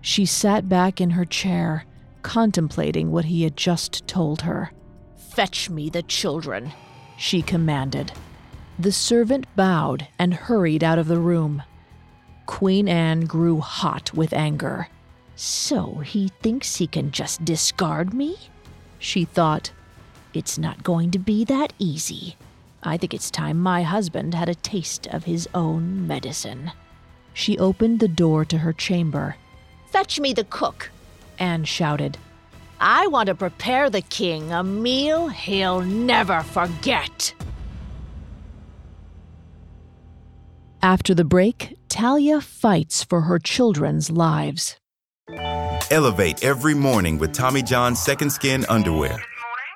She 0.00 0.26
sat 0.26 0.68
back 0.68 1.00
in 1.00 1.10
her 1.10 1.24
chair, 1.24 1.84
contemplating 2.22 3.10
what 3.10 3.26
he 3.26 3.42
had 3.42 3.56
just 3.56 4.06
told 4.06 4.42
her. 4.42 4.72
Fetch 5.16 5.70
me 5.70 5.90
the 5.90 6.02
children, 6.02 6.72
she 7.16 7.42
commanded. 7.42 8.12
The 8.78 8.92
servant 8.92 9.46
bowed 9.56 10.08
and 10.18 10.32
hurried 10.32 10.82
out 10.82 10.98
of 10.98 11.06
the 11.06 11.18
room. 11.18 11.62
Queen 12.46 12.88
Anne 12.88 13.26
grew 13.26 13.60
hot 13.60 14.12
with 14.14 14.32
anger. 14.32 14.88
So 15.36 15.96
he 15.98 16.30
thinks 16.42 16.76
he 16.76 16.86
can 16.86 17.10
just 17.10 17.44
discard 17.44 18.12
me? 18.12 18.36
She 18.98 19.24
thought. 19.24 19.70
It's 20.32 20.58
not 20.58 20.82
going 20.82 21.10
to 21.12 21.18
be 21.18 21.44
that 21.44 21.72
easy. 21.78 22.36
I 22.82 22.96
think 22.96 23.12
it's 23.12 23.30
time 23.30 23.58
my 23.58 23.82
husband 23.82 24.34
had 24.34 24.48
a 24.48 24.54
taste 24.54 25.06
of 25.08 25.24
his 25.24 25.48
own 25.54 26.06
medicine. 26.06 26.72
She 27.34 27.58
opened 27.58 28.00
the 28.00 28.08
door 28.08 28.44
to 28.46 28.58
her 28.58 28.72
chamber. 28.72 29.36
Fetch 29.90 30.20
me 30.20 30.32
the 30.32 30.44
cook, 30.44 30.90
Anne 31.38 31.64
shouted. 31.64 32.16
I 32.80 33.08
want 33.08 33.26
to 33.26 33.34
prepare 33.34 33.90
the 33.90 34.00
king 34.00 34.52
a 34.52 34.62
meal 34.62 35.28
he'll 35.28 35.82
never 35.82 36.42
forget. 36.42 37.34
After 40.82 41.14
the 41.14 41.24
break, 41.24 41.76
Talia 41.88 42.40
fights 42.40 43.04
for 43.04 43.22
her 43.22 43.38
children's 43.38 44.10
lives. 44.10 44.76
Elevate 45.90 46.42
every 46.42 46.74
morning 46.74 47.18
with 47.18 47.32
Tommy 47.32 47.62
John's 47.62 48.00
Second 48.00 48.30
Skin 48.30 48.64
Underwear. 48.68 49.18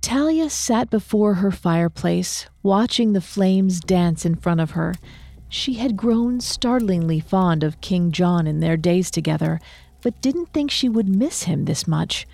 Talia 0.00 0.48
sat 0.48 0.90
before 0.90 1.34
her 1.34 1.50
fireplace, 1.50 2.46
watching 2.62 3.12
the 3.12 3.20
flames 3.20 3.80
dance 3.80 4.24
in 4.24 4.34
front 4.36 4.60
of 4.60 4.70
her. 4.72 4.94
She 5.48 5.74
had 5.74 5.96
grown 5.96 6.40
startlingly 6.40 7.20
fond 7.20 7.62
of 7.62 7.80
King 7.80 8.12
John 8.12 8.46
in 8.46 8.60
their 8.60 8.76
days 8.76 9.10
together, 9.10 9.60
but 10.02 10.20
didn't 10.20 10.52
think 10.52 10.70
she 10.70 10.88
would 10.88 11.08
miss 11.08 11.44
him 11.44 11.64
this 11.64 11.86
much. 11.86 12.26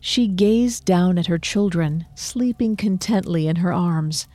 She 0.00 0.26
gazed 0.26 0.84
down 0.84 1.18
at 1.18 1.26
her 1.26 1.38
children, 1.38 2.06
sleeping 2.14 2.76
contently 2.76 3.46
in 3.48 3.56
her 3.56 3.72
arms. 3.72 4.28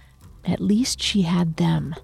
At 0.46 0.60
least 0.60 1.02
she 1.02 1.24
had 1.24 1.58
them. 1.58 1.96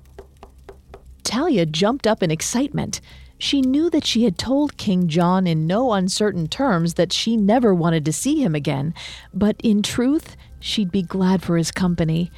Talia 1.23 1.65
jumped 1.65 2.07
up 2.07 2.23
in 2.23 2.31
excitement. 2.31 3.01
She 3.39 3.61
knew 3.61 3.89
that 3.89 4.05
she 4.05 4.23
had 4.23 4.37
told 4.37 4.77
King 4.77 5.07
John 5.07 5.45
in 5.45 5.67
no 5.67 5.93
uncertain 5.93 6.47
terms 6.47 6.95
that 6.95 7.13
she 7.13 7.37
never 7.37 7.73
wanted 7.73 8.05
to 8.05 8.13
see 8.13 8.41
him 8.41 8.55
again, 8.55 8.93
but 9.33 9.55
in 9.63 9.83
truth, 9.83 10.35
she'd 10.59 10.91
be 10.91 11.01
glad 11.01 11.41
for 11.41 11.57
his 11.57 11.71
company. 11.71 12.31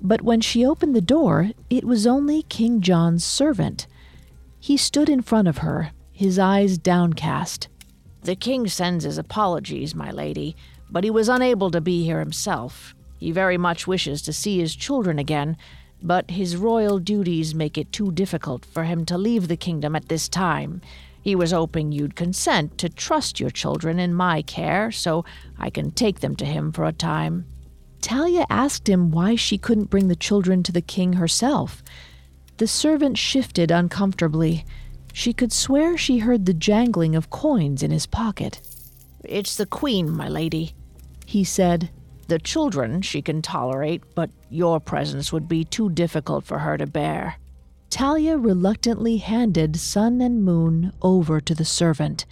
But 0.00 0.22
when 0.22 0.40
she 0.40 0.66
opened 0.66 0.96
the 0.96 1.00
door, 1.00 1.50
it 1.70 1.84
was 1.84 2.06
only 2.06 2.42
King 2.42 2.80
John's 2.80 3.24
servant. 3.24 3.86
He 4.58 4.76
stood 4.76 5.08
in 5.08 5.22
front 5.22 5.48
of 5.48 5.58
her, 5.58 5.92
his 6.12 6.38
eyes 6.38 6.78
downcast. 6.78 7.68
The 8.22 8.36
king 8.36 8.68
sends 8.68 9.04
his 9.04 9.18
apologies, 9.18 9.94
my 9.94 10.10
lady, 10.10 10.54
but 10.90 11.04
he 11.04 11.10
was 11.10 11.28
unable 11.28 11.70
to 11.70 11.80
be 11.80 12.04
here 12.04 12.20
himself. 12.20 12.94
He 13.18 13.32
very 13.32 13.58
much 13.58 13.86
wishes 13.86 14.22
to 14.22 14.32
see 14.32 14.58
his 14.58 14.76
children 14.76 15.18
again, 15.18 15.56
but 16.02 16.30
his 16.30 16.56
royal 16.56 16.98
duties 16.98 17.54
make 17.54 17.78
it 17.78 17.92
too 17.92 18.12
difficult 18.12 18.64
for 18.64 18.84
him 18.84 19.04
to 19.06 19.18
leave 19.18 19.48
the 19.48 19.56
kingdom 19.56 19.94
at 19.96 20.08
this 20.08 20.28
time. 20.28 20.80
He 21.22 21.36
was 21.36 21.52
hoping 21.52 21.92
you'd 21.92 22.16
consent 22.16 22.76
to 22.78 22.88
trust 22.88 23.38
your 23.38 23.50
children 23.50 24.00
in 24.00 24.12
my 24.12 24.42
care 24.42 24.90
so 24.90 25.24
I 25.56 25.70
can 25.70 25.92
take 25.92 26.20
them 26.20 26.34
to 26.36 26.44
him 26.44 26.72
for 26.72 26.84
a 26.84 26.92
time. 26.92 27.46
Talia 28.00 28.44
asked 28.50 28.88
him 28.88 29.12
why 29.12 29.36
she 29.36 29.56
couldn't 29.56 29.90
bring 29.90 30.08
the 30.08 30.16
children 30.16 30.64
to 30.64 30.72
the 30.72 30.82
king 30.82 31.14
herself. 31.14 31.82
The 32.56 32.66
servant 32.66 33.16
shifted 33.16 33.70
uncomfortably. 33.70 34.64
She 35.12 35.32
could 35.32 35.52
swear 35.52 35.96
she 35.96 36.18
heard 36.18 36.44
the 36.44 36.54
jangling 36.54 37.14
of 37.14 37.30
coins 37.30 37.82
in 37.84 37.92
his 37.92 38.06
pocket. 38.06 38.60
It's 39.24 39.56
the 39.56 39.66
queen, 39.66 40.10
my 40.10 40.28
lady, 40.28 40.74
he 41.24 41.44
said. 41.44 41.90
The 42.26 42.38
children 42.40 43.02
she 43.02 43.22
can 43.22 43.42
tolerate, 43.42 44.02
but 44.14 44.30
your 44.50 44.80
presence 44.80 45.32
would 45.32 45.48
be 45.48 45.64
too 45.64 45.90
difficult 45.90 46.44
for 46.44 46.58
her 46.58 46.76
to 46.78 46.86
bear. 46.86 47.36
Talia 47.92 48.38
reluctantly 48.38 49.18
handed 49.18 49.76
Sun 49.76 50.22
and 50.22 50.42
Moon 50.42 50.94
over 51.02 51.42
to 51.42 51.54
the 51.54 51.66
servant. 51.66 52.24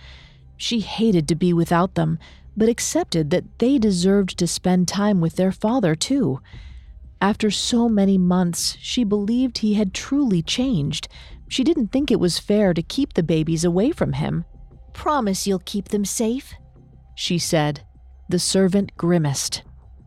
She 0.57 0.81
hated 0.81 1.29
to 1.29 1.35
be 1.35 1.53
without 1.53 1.97
them, 1.97 2.19
but 2.57 2.71
accepted 2.71 3.29
that 3.29 3.59
they 3.59 3.77
deserved 3.77 4.39
to 4.39 4.47
spend 4.47 4.89
time 4.89 5.21
with 5.21 5.37
their 5.37 5.53
father, 5.53 5.95
too. 5.95 6.41
After 7.21 7.51
so 7.51 7.91
many 7.91 8.17
months, 8.17 8.79
she 8.81 9.05
believed 9.05 9.59
he 9.59 9.75
had 9.75 9.93
truly 9.93 10.41
changed. 10.41 11.09
She 11.47 11.63
didn't 11.63 11.89
think 11.89 12.11
it 12.11 12.19
was 12.19 12.39
fair 12.39 12.73
to 12.73 12.83
keep 12.83 13.13
the 13.13 13.23
babies 13.23 13.63
away 13.63 13.93
from 13.93 14.15
him. 14.15 14.47
Promise 14.95 15.47
you'll 15.47 15.59
keep 15.59 15.89
them 15.89 16.07
safe, 16.07 16.55
she 17.15 17.39
said. 17.39 17.85
The 18.31 18.39
servant 18.39 18.97
grimaced. 18.97 19.63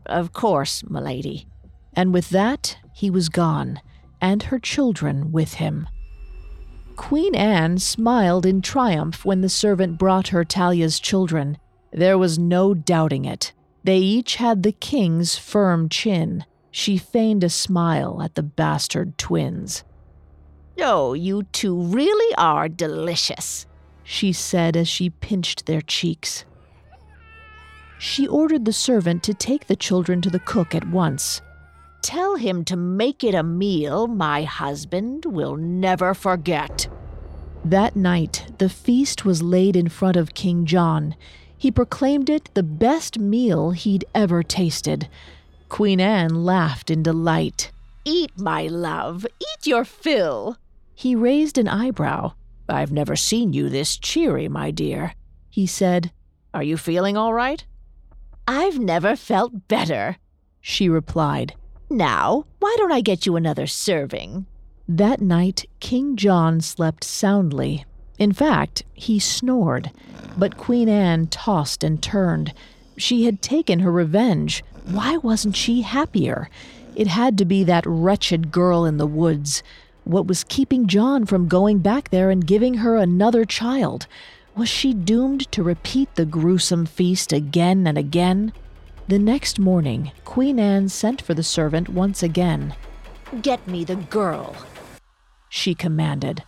Of 0.06 0.32
course, 0.32 0.82
milady. 0.82 1.46
And 1.92 2.12
with 2.12 2.30
that, 2.30 2.76
he 2.92 3.08
was 3.08 3.28
gone, 3.28 3.80
and 4.24 4.44
her 4.44 4.58
children 4.58 5.32
with 5.32 5.52
him. 5.54 5.86
Queen 6.96 7.34
Anne 7.34 7.76
smiled 7.76 8.46
in 8.46 8.62
triumph 8.62 9.22
when 9.22 9.42
the 9.42 9.50
servant 9.50 9.98
brought 9.98 10.28
her 10.28 10.44
Talia's 10.44 10.98
children. 10.98 11.58
There 11.92 12.16
was 12.16 12.38
no 12.38 12.72
doubting 12.72 13.26
it. 13.26 13.52
They 13.84 13.98
each 13.98 14.36
had 14.36 14.62
the 14.62 14.72
king's 14.72 15.36
firm 15.36 15.90
chin. 15.90 16.46
She 16.70 16.96
feigned 16.96 17.44
a 17.44 17.50
smile 17.50 18.22
at 18.22 18.34
the 18.34 18.42
bastard 18.42 19.18
twins. 19.18 19.84
Oh, 20.80 21.12
you 21.12 21.42
two 21.52 21.78
really 21.82 22.34
are 22.36 22.66
delicious, 22.66 23.66
she 24.04 24.32
said 24.32 24.74
as 24.74 24.88
she 24.88 25.10
pinched 25.10 25.66
their 25.66 25.82
cheeks. 25.82 26.46
She 27.98 28.26
ordered 28.26 28.64
the 28.64 28.72
servant 28.72 29.22
to 29.24 29.34
take 29.34 29.66
the 29.66 29.76
children 29.76 30.22
to 30.22 30.30
the 30.30 30.40
cook 30.40 30.74
at 30.74 30.88
once. 30.88 31.42
Tell 32.04 32.36
him 32.36 32.66
to 32.66 32.76
make 32.76 33.24
it 33.24 33.34
a 33.34 33.42
meal 33.42 34.06
my 34.06 34.42
husband 34.42 35.24
will 35.24 35.56
never 35.56 36.12
forget. 36.12 36.86
That 37.64 37.96
night, 37.96 38.52
the 38.58 38.68
feast 38.68 39.24
was 39.24 39.42
laid 39.42 39.74
in 39.74 39.88
front 39.88 40.18
of 40.18 40.34
King 40.34 40.66
John. 40.66 41.16
He 41.56 41.70
proclaimed 41.70 42.28
it 42.28 42.50
the 42.52 42.62
best 42.62 43.18
meal 43.18 43.70
he'd 43.70 44.04
ever 44.14 44.42
tasted. 44.42 45.08
Queen 45.70 45.98
Anne 45.98 46.44
laughed 46.44 46.90
in 46.90 47.02
delight. 47.02 47.72
Eat, 48.04 48.38
my 48.38 48.66
love, 48.66 49.26
eat 49.40 49.66
your 49.66 49.86
fill. 49.86 50.58
He 50.94 51.16
raised 51.16 51.56
an 51.56 51.68
eyebrow. 51.68 52.34
I've 52.68 52.92
never 52.92 53.16
seen 53.16 53.54
you 53.54 53.70
this 53.70 53.96
cheery, 53.96 54.46
my 54.46 54.70
dear. 54.70 55.14
He 55.48 55.66
said, 55.66 56.12
Are 56.52 56.62
you 56.62 56.76
feeling 56.76 57.16
all 57.16 57.32
right? 57.32 57.64
I've 58.46 58.78
never 58.78 59.16
felt 59.16 59.68
better, 59.68 60.18
she 60.60 60.90
replied. 60.90 61.54
Now, 61.94 62.44
why 62.58 62.74
don't 62.76 62.90
I 62.90 63.00
get 63.00 63.24
you 63.24 63.36
another 63.36 63.68
serving? 63.68 64.46
That 64.88 65.20
night, 65.20 65.64
King 65.78 66.16
John 66.16 66.60
slept 66.60 67.04
soundly. 67.04 67.84
In 68.18 68.32
fact, 68.32 68.82
he 68.94 69.20
snored. 69.20 69.92
But 70.36 70.56
Queen 70.56 70.88
Anne 70.88 71.28
tossed 71.28 71.84
and 71.84 72.02
turned. 72.02 72.52
She 72.96 73.26
had 73.26 73.40
taken 73.40 73.78
her 73.78 73.92
revenge. 73.92 74.64
Why 74.86 75.18
wasn't 75.18 75.54
she 75.54 75.82
happier? 75.82 76.50
It 76.96 77.06
had 77.06 77.38
to 77.38 77.44
be 77.44 77.62
that 77.62 77.86
wretched 77.86 78.50
girl 78.50 78.84
in 78.84 78.96
the 78.96 79.06
woods. 79.06 79.62
What 80.02 80.26
was 80.26 80.42
keeping 80.42 80.88
John 80.88 81.26
from 81.26 81.46
going 81.46 81.78
back 81.78 82.10
there 82.10 82.28
and 82.28 82.44
giving 82.44 82.74
her 82.74 82.96
another 82.96 83.44
child? 83.44 84.08
Was 84.56 84.68
she 84.68 84.94
doomed 84.94 85.50
to 85.52 85.62
repeat 85.62 86.12
the 86.16 86.26
gruesome 86.26 86.86
feast 86.86 87.32
again 87.32 87.86
and 87.86 87.96
again? 87.96 88.52
The 89.06 89.18
next 89.18 89.58
morning, 89.58 90.12
Queen 90.24 90.58
Anne 90.58 90.88
sent 90.88 91.20
for 91.20 91.34
the 91.34 91.42
servant 91.42 91.90
once 91.90 92.22
again. 92.22 92.74
Get 93.42 93.66
me 93.68 93.84
the 93.84 93.96
girl, 93.96 94.56
she 95.54 95.74
commanded. 95.74 96.42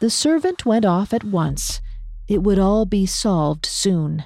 The 0.00 0.08
servant 0.10 0.64
went 0.64 0.84
off 0.84 1.12
at 1.12 1.24
once. 1.24 1.80
It 2.28 2.42
would 2.42 2.58
all 2.58 2.84
be 2.84 3.06
solved 3.06 3.66
soon. 3.66 4.24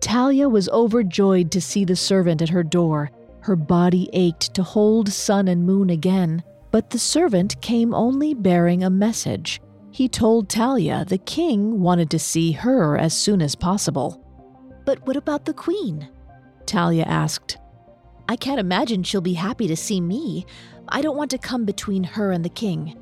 Talia 0.00 0.48
was 0.48 0.68
overjoyed 0.70 1.50
to 1.50 1.60
see 1.60 1.84
the 1.84 1.96
servant 1.96 2.40
at 2.40 2.48
her 2.48 2.62
door. 2.62 3.10
Her 3.40 3.56
body 3.56 4.08
ached 4.12 4.54
to 4.54 4.62
hold 4.62 5.10
sun 5.10 5.48
and 5.48 5.66
moon 5.66 5.90
again, 5.90 6.42
but 6.70 6.90
the 6.90 6.98
servant 6.98 7.60
came 7.60 7.92
only 7.92 8.34
bearing 8.34 8.82
a 8.82 8.90
message. 8.90 9.60
He 9.90 10.08
told 10.08 10.48
Talia 10.48 11.04
the 11.06 11.18
king 11.18 11.80
wanted 11.80 12.08
to 12.10 12.18
see 12.18 12.52
her 12.52 12.96
as 12.96 13.14
soon 13.14 13.42
as 13.42 13.54
possible. 13.54 14.22
But 14.84 15.06
what 15.06 15.16
about 15.16 15.44
the 15.44 15.54
queen? 15.54 16.08
Talia 16.66 17.04
asked. 17.04 17.58
I 18.28 18.36
can't 18.36 18.60
imagine 18.60 19.02
she'll 19.02 19.20
be 19.20 19.34
happy 19.34 19.68
to 19.68 19.76
see 19.76 20.00
me. 20.00 20.46
I 20.88 21.00
don't 21.00 21.16
want 21.16 21.30
to 21.30 21.38
come 21.38 21.64
between 21.64 22.04
her 22.04 22.32
and 22.32 22.44
the 22.44 22.50
king. 22.50 22.98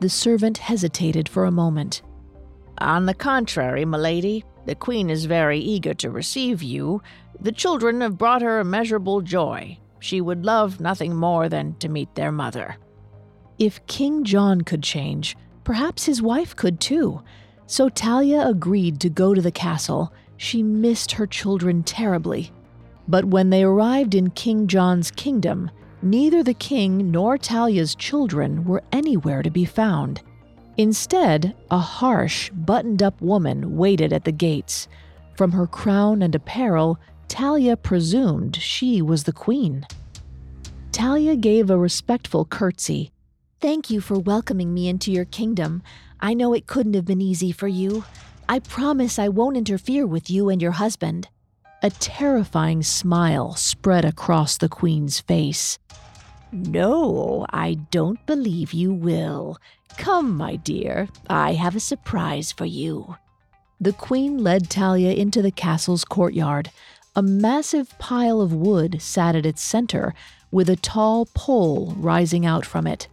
The 0.00 0.08
servant 0.08 0.58
hesitated 0.58 1.28
for 1.28 1.44
a 1.44 1.50
moment. 1.50 2.02
On 2.78 3.06
the 3.06 3.14
contrary, 3.14 3.84
milady, 3.84 4.44
the 4.66 4.74
queen 4.74 5.10
is 5.10 5.24
very 5.24 5.58
eager 5.58 5.94
to 5.94 6.10
receive 6.10 6.62
you. 6.62 7.02
The 7.40 7.52
children 7.52 8.00
have 8.00 8.18
brought 8.18 8.42
her 8.42 8.60
immeasurable 8.60 9.20
joy. 9.20 9.78
She 10.00 10.20
would 10.20 10.44
love 10.44 10.80
nothing 10.80 11.16
more 11.16 11.48
than 11.48 11.74
to 11.76 11.88
meet 11.88 12.14
their 12.14 12.30
mother. 12.30 12.76
If 13.58 13.84
King 13.86 14.24
John 14.24 14.60
could 14.60 14.82
change, 14.82 15.36
perhaps 15.64 16.04
his 16.04 16.22
wife 16.22 16.54
could 16.54 16.80
too. 16.80 17.22
So 17.66 17.88
Talia 17.88 18.46
agreed 18.46 19.00
to 19.00 19.10
go 19.10 19.34
to 19.34 19.42
the 19.42 19.50
castle. 19.50 20.12
She 20.36 20.62
missed 20.62 21.12
her 21.12 21.26
children 21.26 21.82
terribly. 21.82 22.52
But 23.08 23.24
when 23.24 23.50
they 23.50 23.62
arrived 23.62 24.14
in 24.14 24.30
King 24.30 24.66
John's 24.66 25.10
kingdom, 25.10 25.70
neither 26.02 26.42
the 26.42 26.54
king 26.54 27.10
nor 27.10 27.38
Talia's 27.38 27.94
children 27.94 28.64
were 28.64 28.84
anywhere 28.92 29.42
to 29.42 29.50
be 29.50 29.64
found. 29.64 30.20
Instead, 30.76 31.56
a 31.70 31.78
harsh, 31.78 32.50
buttoned 32.50 33.02
up 33.02 33.20
woman 33.20 33.76
waited 33.76 34.12
at 34.12 34.24
the 34.24 34.32
gates. 34.32 34.86
From 35.36 35.52
her 35.52 35.66
crown 35.66 36.22
and 36.22 36.34
apparel, 36.34 36.98
Talia 37.26 37.76
presumed 37.76 38.56
she 38.56 39.02
was 39.02 39.24
the 39.24 39.32
queen. 39.32 39.86
Talia 40.92 41.36
gave 41.36 41.70
a 41.70 41.78
respectful 41.78 42.44
curtsy. 42.44 43.10
Thank 43.60 43.90
you 43.90 44.00
for 44.00 44.18
welcoming 44.18 44.72
me 44.72 44.88
into 44.88 45.10
your 45.10 45.24
kingdom. 45.24 45.82
I 46.20 46.34
know 46.34 46.52
it 46.52 46.66
couldn't 46.66 46.94
have 46.94 47.04
been 47.04 47.20
easy 47.20 47.52
for 47.52 47.68
you. 47.68 48.04
I 48.48 48.60
promise 48.60 49.18
I 49.18 49.28
won't 49.28 49.56
interfere 49.56 50.06
with 50.06 50.30
you 50.30 50.48
and 50.48 50.62
your 50.62 50.72
husband. 50.72 51.28
A 51.80 51.90
terrifying 51.90 52.82
smile 52.82 53.54
spread 53.54 54.04
across 54.04 54.56
the 54.56 54.68
Queen's 54.68 55.20
face. 55.20 55.78
No, 56.50 57.46
I 57.50 57.74
don't 57.92 58.24
believe 58.26 58.72
you 58.72 58.92
will. 58.92 59.58
Come, 59.96 60.36
my 60.36 60.56
dear, 60.56 61.08
I 61.30 61.52
have 61.52 61.76
a 61.76 61.80
surprise 61.80 62.50
for 62.50 62.64
you. 62.64 63.16
The 63.80 63.92
Queen 63.92 64.38
led 64.38 64.68
Talia 64.68 65.12
into 65.12 65.40
the 65.40 65.52
castle's 65.52 66.04
courtyard. 66.04 66.72
A 67.14 67.22
massive 67.22 67.96
pile 67.98 68.40
of 68.40 68.52
wood 68.52 69.00
sat 69.00 69.36
at 69.36 69.46
its 69.46 69.62
center, 69.62 70.14
with 70.50 70.68
a 70.68 70.74
tall 70.74 71.26
pole 71.26 71.94
rising 71.96 72.44
out 72.44 72.66
from 72.66 72.88
it. 72.88 73.06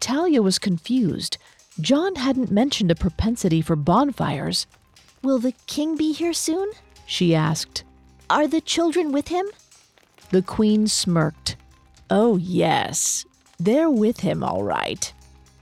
Talia 0.00 0.42
was 0.42 0.58
confused. 0.58 1.38
John 1.80 2.16
hadn't 2.16 2.50
mentioned 2.50 2.90
a 2.90 2.96
propensity 2.96 3.62
for 3.62 3.76
bonfires. 3.76 4.66
Will 5.22 5.38
the 5.38 5.54
king 5.68 5.96
be 5.96 6.12
here 6.12 6.32
soon? 6.32 6.70
she 7.06 7.36
asked. 7.36 7.84
Are 8.30 8.46
the 8.46 8.60
children 8.60 9.10
with 9.10 9.26
him? 9.26 9.44
The 10.30 10.40
queen 10.40 10.86
smirked. 10.86 11.56
Oh, 12.10 12.36
yes, 12.36 13.26
they're 13.58 13.90
with 13.90 14.20
him 14.20 14.44
all 14.44 14.62
right. 14.62 15.12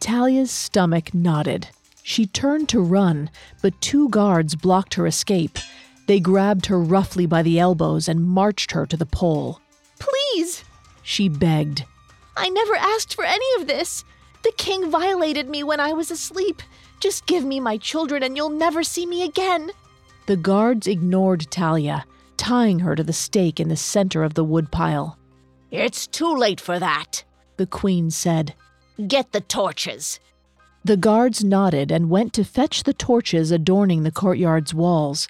Talia's 0.01 0.51
stomach 0.51 1.15
nodded. 1.15 1.69
She 2.03 2.27
turned 2.27 2.69
to 2.69 2.81
run, 2.83 3.31
but 3.63 3.81
two 3.81 4.11
guards 4.11 4.55
blocked 4.55 4.95
her 4.95 5.07
escape. 5.07 5.59
They 6.07 6.21
grabbed 6.21 6.67
her 6.67 6.79
roughly 6.79 7.25
by 7.25 7.43
the 7.43 7.59
elbows 7.59 8.07
and 8.07 8.29
marched 8.29 8.73
her 8.73 8.85
to 8.85 8.99
the 8.99 9.07
pole. 9.07 9.63
Please, 9.99 10.63
she 11.03 11.31
begged. 11.31 11.87
I 12.37 12.51
never 12.51 12.77
asked 12.77 13.15
for 13.15 13.25
any 13.25 13.47
of 13.59 13.67
this. 13.67 14.05
The 14.45 14.53
king 14.59 14.91
violated 14.91 15.49
me 15.49 15.63
when 15.63 15.81
I 15.81 15.95
was 15.95 16.11
asleep. 16.11 16.63
Just 17.01 17.25
give 17.25 17.47
me 17.47 17.61
my 17.61 17.79
children 17.79 18.23
and 18.23 18.37
you'll 18.37 18.51
never 18.51 18.83
see 18.83 19.07
me 19.07 19.23
again. 19.23 19.71
The 20.27 20.37
guards 20.37 20.87
ignored 20.87 21.47
Talia 21.51 22.05
tying 22.39 22.79
her 22.79 22.95
to 22.95 23.05
the 23.05 23.13
stake 23.13 23.61
in 23.61 23.69
the 23.69 23.77
center 23.77 24.23
of 24.23 24.33
the 24.33 24.45
woodpile. 24.45 25.19
It's 25.71 26.07
too 26.07 26.35
late 26.35 26.61
for 26.61 26.79
that, 26.79 27.25
the 27.59 27.67
queen 27.67 28.11
said. 28.11 28.55
Get 29.07 29.33
the 29.33 29.43
torches. 29.43 30.19
The 30.85 30.97
guards 30.97 31.45
nodded 31.45 31.91
and 31.93 32.09
went 32.09 32.33
to 32.35 32.45
fetch 32.45 32.85
the 32.85 32.95
torches 32.95 33.51
adorning 33.51 34.05
the 34.05 34.11
courtyard's 34.11 34.73
walls. 34.73 35.29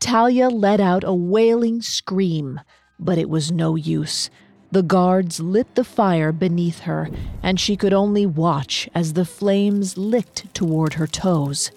Talia 0.00 0.48
let 0.48 0.80
out 0.80 1.04
a 1.04 1.14
wailing 1.14 1.82
scream, 1.82 2.60
but 2.98 3.18
it 3.18 3.30
was 3.30 3.52
no 3.52 3.76
use. 3.76 4.30
The 4.70 4.82
guards 4.82 5.40
lit 5.40 5.74
the 5.76 5.84
fire 5.84 6.32
beneath 6.32 6.80
her, 6.80 7.08
and 7.42 7.60
she 7.60 7.76
could 7.76 7.92
only 7.92 8.26
watch 8.26 8.88
as 8.94 9.12
the 9.12 9.24
flames 9.24 9.96
licked 9.96 10.52
toward 10.54 10.94
her 10.94 11.06
toes. 11.06 11.70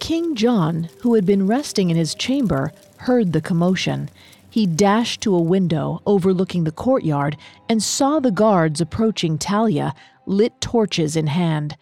King 0.00 0.34
John, 0.34 0.88
who 1.00 1.14
had 1.14 1.24
been 1.24 1.46
resting 1.46 1.90
in 1.90 1.96
his 1.96 2.14
chamber, 2.14 2.72
heard 3.00 3.32
the 3.32 3.40
commotion. 3.40 4.10
He 4.50 4.66
dashed 4.66 5.20
to 5.22 5.34
a 5.34 5.42
window 5.42 6.02
overlooking 6.06 6.64
the 6.64 6.72
courtyard 6.72 7.36
and 7.68 7.82
saw 7.82 8.18
the 8.18 8.30
guards 8.30 8.80
approaching 8.80 9.38
Talia, 9.38 9.94
lit 10.26 10.60
torches 10.60 11.16
in 11.16 11.26
hand. 11.26 11.76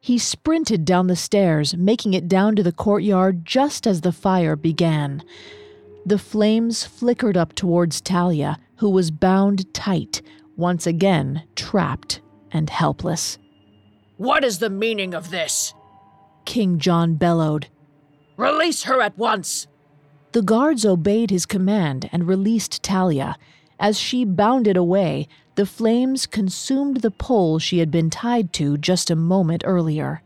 He 0.00 0.18
sprinted 0.18 0.84
down 0.84 1.06
the 1.06 1.16
stairs, 1.16 1.76
making 1.76 2.14
it 2.14 2.28
down 2.28 2.56
to 2.56 2.62
the 2.62 2.72
courtyard 2.72 3.44
just 3.44 3.86
as 3.86 4.00
the 4.00 4.12
fire 4.12 4.56
began. 4.56 5.22
The 6.04 6.18
flames 6.18 6.84
flickered 6.84 7.36
up 7.36 7.54
towards 7.54 8.00
Talia, 8.00 8.58
who 8.76 8.90
was 8.90 9.10
bound 9.10 9.72
tight, 9.72 10.22
once 10.56 10.86
again 10.86 11.44
trapped 11.54 12.20
and 12.50 12.68
helpless. 12.68 13.38
What 14.16 14.44
is 14.44 14.58
the 14.58 14.70
meaning 14.70 15.14
of 15.14 15.30
this? 15.30 15.74
King 16.44 16.78
John 16.78 17.14
bellowed. 17.14 17.68
Release 18.36 18.84
her 18.84 19.00
at 19.00 19.16
once! 19.16 19.66
The 20.32 20.42
guards 20.42 20.86
obeyed 20.86 21.30
his 21.30 21.44
command 21.44 22.08
and 22.10 22.26
released 22.26 22.82
Talia. 22.82 23.36
As 23.78 23.98
she 23.98 24.24
bounded 24.24 24.76
away, 24.76 25.28
the 25.56 25.66
flames 25.66 26.24
consumed 26.24 26.98
the 26.98 27.10
pole 27.10 27.58
she 27.58 27.78
had 27.78 27.90
been 27.90 28.08
tied 28.08 28.52
to 28.54 28.78
just 28.78 29.10
a 29.10 29.16
moment 29.16 29.62
earlier. 29.66 30.22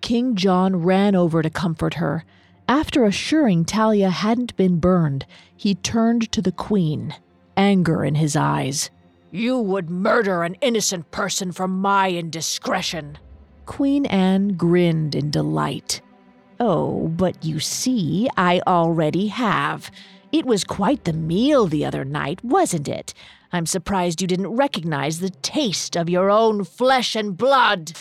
King 0.00 0.34
John 0.34 0.76
ran 0.76 1.14
over 1.14 1.40
to 1.40 1.50
comfort 1.50 1.94
her. 1.94 2.24
After 2.68 3.04
assuring 3.04 3.64
Talia 3.64 4.10
hadn't 4.10 4.56
been 4.56 4.80
burned, 4.80 5.24
he 5.56 5.76
turned 5.76 6.32
to 6.32 6.42
the 6.42 6.52
queen, 6.52 7.14
anger 7.56 8.04
in 8.04 8.16
his 8.16 8.34
eyes. 8.34 8.90
You 9.30 9.58
would 9.58 9.88
murder 9.88 10.42
an 10.42 10.56
innocent 10.60 11.10
person 11.10 11.52
for 11.52 11.68
my 11.68 12.10
indiscretion. 12.10 13.18
Queen 13.66 14.06
Anne 14.06 14.56
grinned 14.56 15.14
in 15.14 15.30
delight. 15.30 16.00
Oh, 16.66 17.08
but 17.08 17.44
you 17.44 17.60
see, 17.60 18.26
I 18.38 18.62
already 18.66 19.26
have. 19.26 19.90
It 20.32 20.46
was 20.46 20.64
quite 20.64 21.04
the 21.04 21.12
meal 21.12 21.66
the 21.66 21.84
other 21.84 22.06
night, 22.06 22.42
wasn't 22.42 22.88
it? 22.88 23.12
I'm 23.52 23.66
surprised 23.66 24.22
you 24.22 24.26
didn't 24.26 24.56
recognize 24.56 25.20
the 25.20 25.28
taste 25.28 25.94
of 25.94 26.08
your 26.08 26.30
own 26.30 26.64
flesh 26.64 27.14
and 27.14 27.36
blood. 27.36 27.92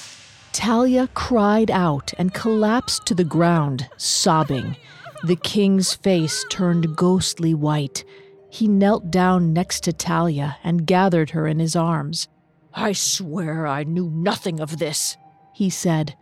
Talia 0.53 1.09
cried 1.13 1.69
out 1.71 2.13
and 2.17 2.33
collapsed 2.33 3.05
to 3.07 3.13
the 3.13 3.25
ground, 3.25 3.89
sobbing. 3.97 4.77
The 5.25 5.35
king's 5.35 5.93
face 5.93 6.45
turned 6.49 6.95
ghostly 6.95 7.53
white. 7.53 8.05
He 8.49 8.69
knelt 8.69 9.11
down 9.11 9.51
next 9.51 9.83
to 9.83 9.91
Talia 9.91 10.55
and 10.63 10.87
gathered 10.87 11.31
her 11.31 11.47
in 11.49 11.59
his 11.59 11.75
arms. 11.75 12.29
I 12.73 12.93
swear 12.93 13.67
I 13.67 13.83
knew 13.83 14.09
nothing 14.09 14.61
of 14.61 14.79
this, 14.79 15.17
he 15.53 15.69
said. 15.69 16.15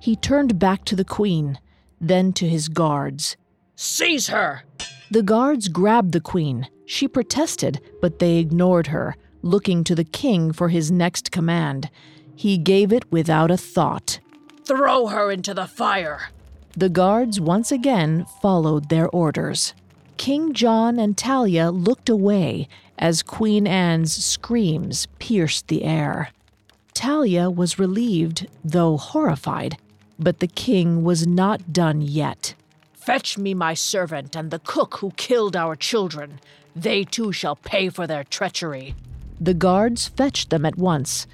He 0.00 0.16
turned 0.16 0.58
back 0.58 0.86
to 0.86 0.96
the 0.96 1.04
queen, 1.04 1.58
then 2.08 2.32
to 2.34 2.48
his 2.48 2.68
guards. 2.68 3.36
Seize 3.76 4.28
her! 4.28 4.62
The 5.10 5.22
guards 5.22 5.68
grabbed 5.68 6.12
the 6.12 6.20
queen. 6.20 6.68
She 6.86 7.08
protested, 7.08 7.80
but 8.00 8.18
they 8.18 8.38
ignored 8.38 8.88
her, 8.88 9.16
looking 9.42 9.84
to 9.84 9.94
the 9.94 10.04
king 10.04 10.52
for 10.52 10.68
his 10.68 10.90
next 10.90 11.30
command. 11.30 11.90
He 12.36 12.58
gave 12.58 12.92
it 12.92 13.10
without 13.12 13.50
a 13.50 13.56
thought. 13.56 14.20
Throw 14.64 15.06
her 15.08 15.30
into 15.30 15.54
the 15.54 15.66
fire! 15.66 16.30
The 16.76 16.88
guards 16.88 17.40
once 17.40 17.70
again 17.70 18.26
followed 18.42 18.88
their 18.88 19.08
orders. 19.10 19.74
King 20.16 20.52
John 20.52 20.98
and 20.98 21.16
Talia 21.16 21.70
looked 21.70 22.08
away 22.08 22.68
as 22.98 23.22
Queen 23.22 23.66
Anne's 23.66 24.12
screams 24.12 25.06
pierced 25.18 25.68
the 25.68 25.84
air. 25.84 26.30
Talia 26.92 27.50
was 27.50 27.78
relieved, 27.78 28.46
though 28.64 28.96
horrified, 28.96 29.76
but 30.18 30.40
the 30.40 30.46
king 30.46 31.02
was 31.04 31.26
not 31.26 31.72
done 31.72 32.00
yet. 32.00 32.54
Fetch 32.94 33.36
me 33.36 33.54
my 33.54 33.74
servant 33.74 34.34
and 34.34 34.50
the 34.50 34.58
cook 34.58 34.98
who 34.98 35.10
killed 35.12 35.54
our 35.56 35.76
children. 35.76 36.40
They 36.74 37.04
too 37.04 37.32
shall 37.32 37.56
pay 37.56 37.88
for 37.88 38.06
their 38.06 38.24
treachery. 38.24 38.94
The 39.40 39.54
guards 39.54 40.08
fetched 40.08 40.50
them 40.50 40.64
at 40.64 40.78
once. 40.78 41.26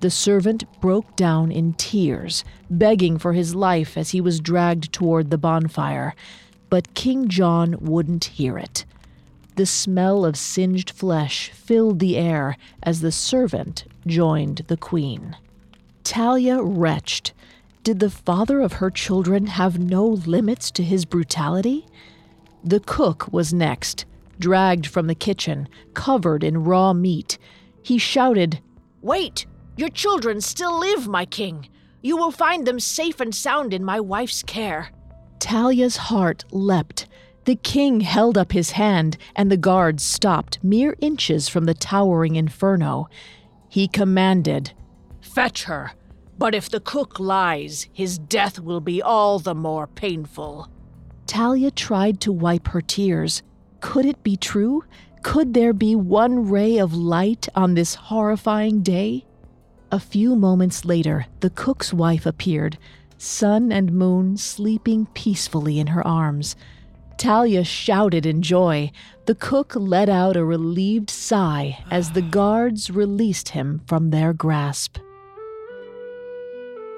The 0.00 0.10
servant 0.10 0.64
broke 0.80 1.16
down 1.16 1.50
in 1.50 1.72
tears, 1.72 2.44
begging 2.70 3.18
for 3.18 3.32
his 3.32 3.54
life 3.54 3.96
as 3.96 4.10
he 4.10 4.20
was 4.20 4.40
dragged 4.40 4.92
toward 4.92 5.30
the 5.30 5.38
bonfire. 5.38 6.14
But 6.68 6.94
King 6.94 7.28
John 7.28 7.76
wouldn't 7.80 8.24
hear 8.24 8.58
it. 8.58 8.84
The 9.56 9.66
smell 9.66 10.26
of 10.26 10.36
singed 10.36 10.90
flesh 10.90 11.50
filled 11.50 11.98
the 11.98 12.16
air 12.18 12.58
as 12.82 13.00
the 13.00 13.10
servant 13.10 13.84
joined 14.06 14.64
the 14.68 14.76
queen. 14.76 15.34
Talia 16.04 16.62
retched. 16.62 17.32
Did 17.86 18.00
the 18.00 18.10
father 18.10 18.62
of 18.62 18.72
her 18.72 18.90
children 18.90 19.46
have 19.46 19.78
no 19.78 20.04
limits 20.04 20.72
to 20.72 20.82
his 20.82 21.04
brutality? 21.04 21.86
The 22.64 22.80
cook 22.80 23.32
was 23.32 23.54
next, 23.54 24.06
dragged 24.40 24.88
from 24.88 25.06
the 25.06 25.14
kitchen, 25.14 25.68
covered 25.94 26.42
in 26.42 26.64
raw 26.64 26.92
meat. 26.92 27.38
He 27.84 27.96
shouted, 27.98 28.60
Wait! 29.02 29.46
Your 29.76 29.88
children 29.88 30.40
still 30.40 30.76
live, 30.80 31.06
my 31.06 31.26
king. 31.26 31.68
You 32.02 32.16
will 32.16 32.32
find 32.32 32.66
them 32.66 32.80
safe 32.80 33.20
and 33.20 33.32
sound 33.32 33.72
in 33.72 33.84
my 33.84 34.00
wife's 34.00 34.42
care. 34.42 34.90
Talia's 35.38 35.96
heart 35.96 36.44
leapt. 36.50 37.06
The 37.44 37.54
king 37.54 38.00
held 38.00 38.36
up 38.36 38.50
his 38.50 38.72
hand, 38.72 39.16
and 39.36 39.48
the 39.48 39.56
guards 39.56 40.02
stopped 40.02 40.58
mere 40.60 40.96
inches 41.00 41.48
from 41.48 41.66
the 41.66 41.74
towering 41.74 42.34
inferno. 42.34 43.08
He 43.68 43.86
commanded, 43.86 44.72
Fetch 45.20 45.62
her, 45.66 45.92
but 46.38 46.54
if 46.54 46.68
the 46.68 46.80
cook 46.80 47.18
lies, 47.18 47.88
his 47.92 48.18
death 48.18 48.58
will 48.58 48.80
be 48.80 49.00
all 49.00 49.38
the 49.38 49.54
more 49.54 49.86
painful. 49.86 50.68
Talia 51.26 51.70
tried 51.70 52.20
to 52.20 52.32
wipe 52.32 52.68
her 52.68 52.80
tears. 52.80 53.42
Could 53.80 54.06
it 54.06 54.22
be 54.22 54.36
true? 54.36 54.84
Could 55.22 55.54
there 55.54 55.72
be 55.72 55.96
one 55.96 56.48
ray 56.48 56.78
of 56.78 56.94
light 56.94 57.48
on 57.54 57.74
this 57.74 57.94
horrifying 57.94 58.82
day? 58.82 59.24
A 59.90 59.98
few 59.98 60.36
moments 60.36 60.84
later, 60.84 61.26
the 61.40 61.50
cook's 61.50 61.92
wife 61.92 62.26
appeared, 62.26 62.78
sun 63.18 63.72
and 63.72 63.92
moon 63.92 64.36
sleeping 64.36 65.06
peacefully 65.14 65.78
in 65.78 65.88
her 65.88 66.06
arms. 66.06 66.54
Talia 67.16 67.64
shouted 67.64 68.26
in 68.26 68.42
joy. 68.42 68.92
The 69.24 69.34
cook 69.34 69.72
let 69.74 70.08
out 70.08 70.36
a 70.36 70.44
relieved 70.44 71.08
sigh 71.10 71.82
as 71.90 72.12
the 72.12 72.22
guards 72.22 72.90
released 72.90 73.50
him 73.50 73.80
from 73.86 74.10
their 74.10 74.32
grasp. 74.32 74.98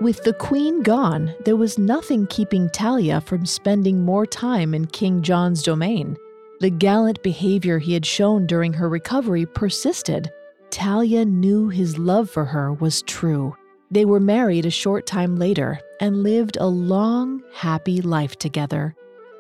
With 0.01 0.23
the 0.23 0.33
queen 0.33 0.85
gone, 0.85 1.35
there 1.45 1.57
was 1.57 1.77
nothing 1.77 2.29
keeping 2.29 2.71
Talia 2.71 3.21
from 3.21 3.45
spending 3.45 4.05
more 4.05 4.27
time 4.27 4.73
in 4.73 4.87
King 4.87 5.23
John's 5.23 5.61
domain. 5.61 6.17
The 6.61 6.71
gallant 6.71 7.21
behavior 7.25 7.81
he 7.81 7.95
had 7.95 8.07
shown 8.07 8.47
during 8.47 8.73
her 8.75 8.89
recovery 8.89 9.45
persisted. 9.45 10.31
Talia 10.71 11.25
knew 11.25 11.69
his 11.69 11.99
love 11.99 12.31
for 12.31 12.45
her 12.45 12.73
was 12.73 13.03
true. 13.03 13.57
They 13.91 14.05
were 14.05 14.21
married 14.21 14.67
a 14.67 14.71
short 14.71 15.05
time 15.05 15.35
later 15.35 15.81
and 16.01 16.23
lived 16.23 16.59
a 16.61 16.67
long, 16.67 17.43
happy 17.53 18.01
life 18.01 18.37
together. 18.37 18.95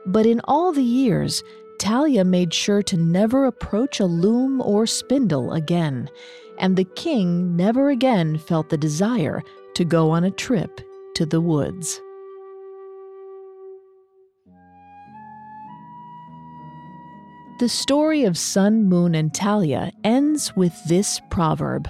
But 0.07 0.27
in 0.27 0.41
all 0.43 0.73
the 0.73 0.83
years, 0.83 1.45
Talia 1.79 2.25
made 2.25 2.53
sure 2.53 2.83
to 2.83 2.97
never 2.97 3.45
approach 3.45 4.01
a 4.01 4.07
loom 4.07 4.61
or 4.61 4.87
spindle 4.87 5.53
again, 5.53 6.11
and 6.59 6.75
the 6.77 6.83
king 6.83 7.55
never 7.55 7.91
again 7.91 8.39
felt 8.39 8.71
the 8.71 8.77
desire 8.77 9.45
to 9.79 9.85
go 9.85 10.11
on 10.11 10.25
a 10.25 10.31
trip 10.33 10.81
to 11.15 11.25
the 11.25 11.41
woods. 11.41 12.01
The 17.61 17.69
story 17.69 18.25
of 18.25 18.37
Sun, 18.37 18.89
Moon, 18.89 19.15
and 19.15 19.33
Talia 19.33 19.93
ends 20.03 20.57
with 20.57 20.75
this 20.89 21.21
proverb 21.31 21.89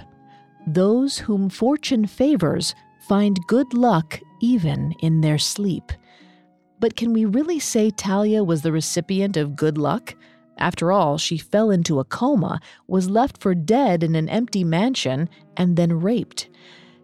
Those 0.67 1.17
whom 1.17 1.49
fortune 1.49 2.05
favors 2.05 2.75
find 3.07 3.39
good 3.47 3.73
luck 3.73 4.19
even 4.39 4.91
in 4.99 5.21
their 5.21 5.39
sleep. 5.39 5.91
But 6.79 6.95
can 6.95 7.11
we 7.11 7.25
really 7.25 7.57
say 7.57 7.89
Talia 7.89 8.43
was 8.43 8.61
the 8.61 8.71
recipient 8.71 9.35
of 9.35 9.55
good 9.55 9.79
luck? 9.79 10.13
After 10.59 10.91
all, 10.91 11.17
she 11.17 11.39
fell 11.39 11.71
into 11.71 11.99
a 11.99 12.05
coma, 12.05 12.59
was 12.85 13.09
left 13.09 13.39
for 13.39 13.55
dead 13.55 14.03
in 14.03 14.13
an 14.13 14.29
empty 14.29 14.63
mansion, 14.63 15.27
and 15.57 15.75
then 15.75 15.99
raped. 15.99 16.49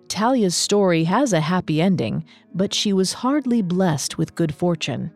Talia's 0.08 0.56
story 0.56 1.04
has 1.06 1.34
a 1.34 1.42
happy 1.42 1.82
ending, 1.82 2.26
but 2.54 2.74
she 2.74 2.94
was 2.94 3.14
hardly 3.14 3.62
blessed 3.62 4.18
with 4.18 4.36
good 4.36 4.54
fortune. 4.54 5.12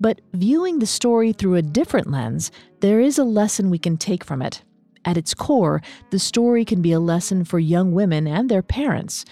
But 0.00 0.20
viewing 0.32 0.78
the 0.78 0.86
story 0.86 1.32
through 1.32 1.56
a 1.56 1.62
different 1.62 2.10
lens, 2.10 2.50
there 2.80 3.00
is 3.00 3.18
a 3.18 3.24
lesson 3.24 3.70
we 3.70 3.78
can 3.78 3.96
take 3.96 4.24
from 4.24 4.40
it. 4.40 4.62
At 5.04 5.16
its 5.16 5.34
core, 5.34 5.82
the 6.10 6.18
story 6.18 6.64
can 6.64 6.82
be 6.82 6.92
a 6.92 7.00
lesson 7.00 7.44
for 7.44 7.58
young 7.58 7.92
women 7.92 8.26
and 8.26 8.48
their 8.48 8.62
parents. 8.62 9.24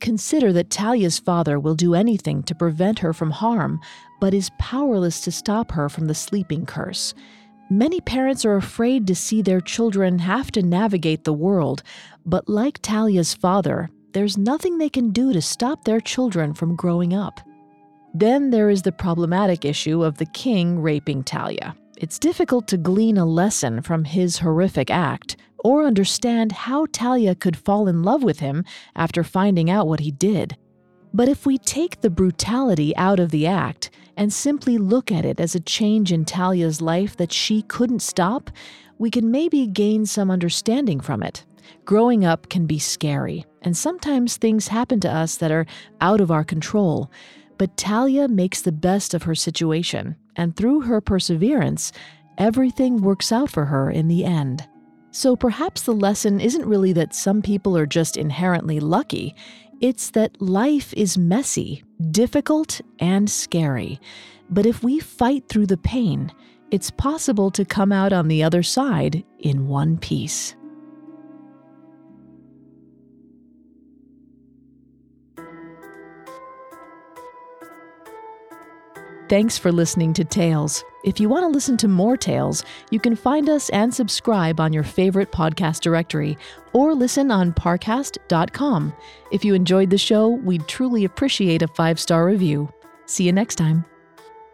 Consider 0.00 0.52
that 0.52 0.70
Talia's 0.70 1.18
father 1.18 1.58
will 1.58 1.74
do 1.74 1.94
anything 1.94 2.42
to 2.44 2.54
prevent 2.54 2.98
her 2.98 3.12
from 3.12 3.30
harm, 3.30 3.80
but 4.20 4.34
is 4.34 4.50
powerless 4.58 5.20
to 5.22 5.32
stop 5.32 5.72
her 5.72 5.88
from 5.88 6.06
the 6.06 6.14
sleeping 6.14 6.66
curse. 6.66 7.14
Many 7.70 8.00
parents 8.00 8.44
are 8.44 8.56
afraid 8.56 9.06
to 9.06 9.14
see 9.14 9.40
their 9.40 9.60
children 9.60 10.18
have 10.18 10.52
to 10.52 10.62
navigate 10.62 11.24
the 11.24 11.32
world, 11.32 11.82
but 12.26 12.48
like 12.48 12.80
Talia's 12.82 13.34
father, 13.34 13.88
there's 14.14 14.38
nothing 14.38 14.78
they 14.78 14.88
can 14.88 15.10
do 15.10 15.32
to 15.32 15.42
stop 15.42 15.84
their 15.84 16.00
children 16.00 16.54
from 16.54 16.76
growing 16.76 17.12
up. 17.12 17.40
Then 18.14 18.50
there 18.50 18.70
is 18.70 18.82
the 18.82 18.92
problematic 18.92 19.64
issue 19.64 20.04
of 20.04 20.16
the 20.18 20.26
king 20.26 20.80
raping 20.80 21.24
Talia. 21.24 21.74
It's 21.96 22.18
difficult 22.18 22.68
to 22.68 22.76
glean 22.76 23.18
a 23.18 23.26
lesson 23.26 23.82
from 23.82 24.04
his 24.04 24.38
horrific 24.38 24.88
act 24.88 25.36
or 25.64 25.84
understand 25.84 26.52
how 26.52 26.86
Talia 26.92 27.34
could 27.34 27.56
fall 27.56 27.88
in 27.88 28.04
love 28.04 28.22
with 28.22 28.38
him 28.38 28.64
after 28.94 29.24
finding 29.24 29.68
out 29.68 29.88
what 29.88 30.00
he 30.00 30.12
did. 30.12 30.56
But 31.12 31.28
if 31.28 31.44
we 31.44 31.58
take 31.58 32.00
the 32.00 32.10
brutality 32.10 32.96
out 32.96 33.18
of 33.18 33.32
the 33.32 33.48
act 33.48 33.90
and 34.16 34.32
simply 34.32 34.78
look 34.78 35.10
at 35.10 35.24
it 35.24 35.40
as 35.40 35.56
a 35.56 35.60
change 35.60 36.12
in 36.12 36.24
Talia's 36.24 36.80
life 36.80 37.16
that 37.16 37.32
she 37.32 37.62
couldn't 37.62 38.00
stop, 38.00 38.50
we 38.98 39.10
can 39.10 39.32
maybe 39.32 39.66
gain 39.66 40.06
some 40.06 40.30
understanding 40.30 41.00
from 41.00 41.22
it. 41.22 41.44
Growing 41.84 42.24
up 42.24 42.48
can 42.48 42.66
be 42.66 42.78
scary, 42.78 43.44
and 43.62 43.76
sometimes 43.76 44.36
things 44.36 44.68
happen 44.68 45.00
to 45.00 45.10
us 45.12 45.36
that 45.36 45.52
are 45.52 45.66
out 46.00 46.20
of 46.20 46.30
our 46.30 46.44
control. 46.44 47.10
But 47.58 47.76
Talia 47.76 48.28
makes 48.28 48.62
the 48.62 48.72
best 48.72 49.14
of 49.14 49.22
her 49.24 49.34
situation, 49.34 50.16
and 50.36 50.56
through 50.56 50.82
her 50.82 51.00
perseverance, 51.00 51.92
everything 52.38 53.00
works 53.00 53.30
out 53.30 53.50
for 53.50 53.66
her 53.66 53.90
in 53.90 54.08
the 54.08 54.24
end. 54.24 54.66
So 55.12 55.36
perhaps 55.36 55.82
the 55.82 55.92
lesson 55.92 56.40
isn't 56.40 56.66
really 56.66 56.92
that 56.94 57.14
some 57.14 57.40
people 57.40 57.76
are 57.76 57.86
just 57.86 58.16
inherently 58.16 58.80
lucky, 58.80 59.36
It's 59.80 60.10
that 60.10 60.40
life 60.40 60.94
is 60.94 61.18
messy, 61.18 61.84
difficult, 62.10 62.80
and 62.98 63.28
scary. 63.28 64.00
But 64.48 64.66
if 64.66 64.82
we 64.82 65.00
fight 65.00 65.48
through 65.48 65.66
the 65.66 65.76
pain, 65.76 66.32
it's 66.70 66.90
possible 66.90 67.50
to 67.52 67.64
come 67.64 67.92
out 67.92 68.12
on 68.12 68.28
the 68.28 68.42
other 68.42 68.62
side 68.62 69.24
in 69.40 69.68
one 69.68 69.98
piece. 69.98 70.54
Thanks 79.26 79.56
for 79.56 79.72
listening 79.72 80.12
to 80.14 80.24
Tales. 80.24 80.84
If 81.02 81.18
you 81.18 81.30
want 81.30 81.44
to 81.44 81.48
listen 81.48 81.78
to 81.78 81.88
more 81.88 82.14
tales, 82.14 82.62
you 82.90 83.00
can 83.00 83.16
find 83.16 83.48
us 83.48 83.70
and 83.70 83.92
subscribe 83.92 84.60
on 84.60 84.70
your 84.70 84.82
favorite 84.82 85.32
podcast 85.32 85.80
directory 85.80 86.36
or 86.74 86.94
listen 86.94 87.30
on 87.30 87.54
parcast.com. 87.54 88.92
If 89.32 89.42
you 89.42 89.54
enjoyed 89.54 89.88
the 89.88 89.96
show, 89.96 90.28
we'd 90.28 90.68
truly 90.68 91.06
appreciate 91.06 91.62
a 91.62 91.68
five 91.68 91.98
star 91.98 92.26
review. 92.26 92.70
See 93.06 93.24
you 93.24 93.32
next 93.32 93.54
time. 93.54 93.86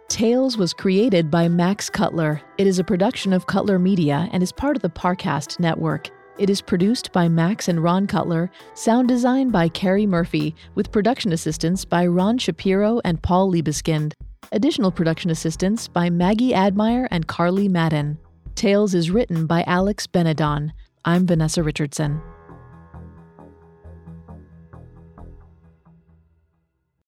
Tales 0.06 0.56
was 0.56 0.72
created 0.72 1.32
by 1.32 1.48
Max 1.48 1.90
Cutler. 1.90 2.40
It 2.56 2.68
is 2.68 2.78
a 2.78 2.84
production 2.84 3.32
of 3.32 3.46
Cutler 3.48 3.80
Media 3.80 4.28
and 4.32 4.40
is 4.40 4.52
part 4.52 4.76
of 4.76 4.82
the 4.82 4.88
Parcast 4.90 5.58
network. 5.58 6.10
It 6.38 6.48
is 6.48 6.60
produced 6.60 7.12
by 7.12 7.28
Max 7.28 7.66
and 7.66 7.82
Ron 7.82 8.06
Cutler, 8.06 8.52
sound 8.74 9.08
design 9.08 9.50
by 9.50 9.68
Carrie 9.68 10.06
Murphy, 10.06 10.54
with 10.76 10.92
production 10.92 11.32
assistance 11.32 11.84
by 11.84 12.06
Ron 12.06 12.38
Shapiro 12.38 13.00
and 13.04 13.20
Paul 13.20 13.52
Liebeskind. 13.52 14.14
Additional 14.52 14.90
production 14.90 15.30
assistance 15.30 15.86
by 15.86 16.10
Maggie 16.10 16.54
Admire 16.54 17.06
and 17.10 17.26
Carly 17.26 17.68
Madden. 17.68 18.18
Tales 18.56 18.94
is 18.94 19.10
written 19.10 19.46
by 19.46 19.62
Alex 19.62 20.06
Benedon. 20.06 20.72
I'm 21.04 21.26
Vanessa 21.26 21.62
Richardson. 21.62 22.20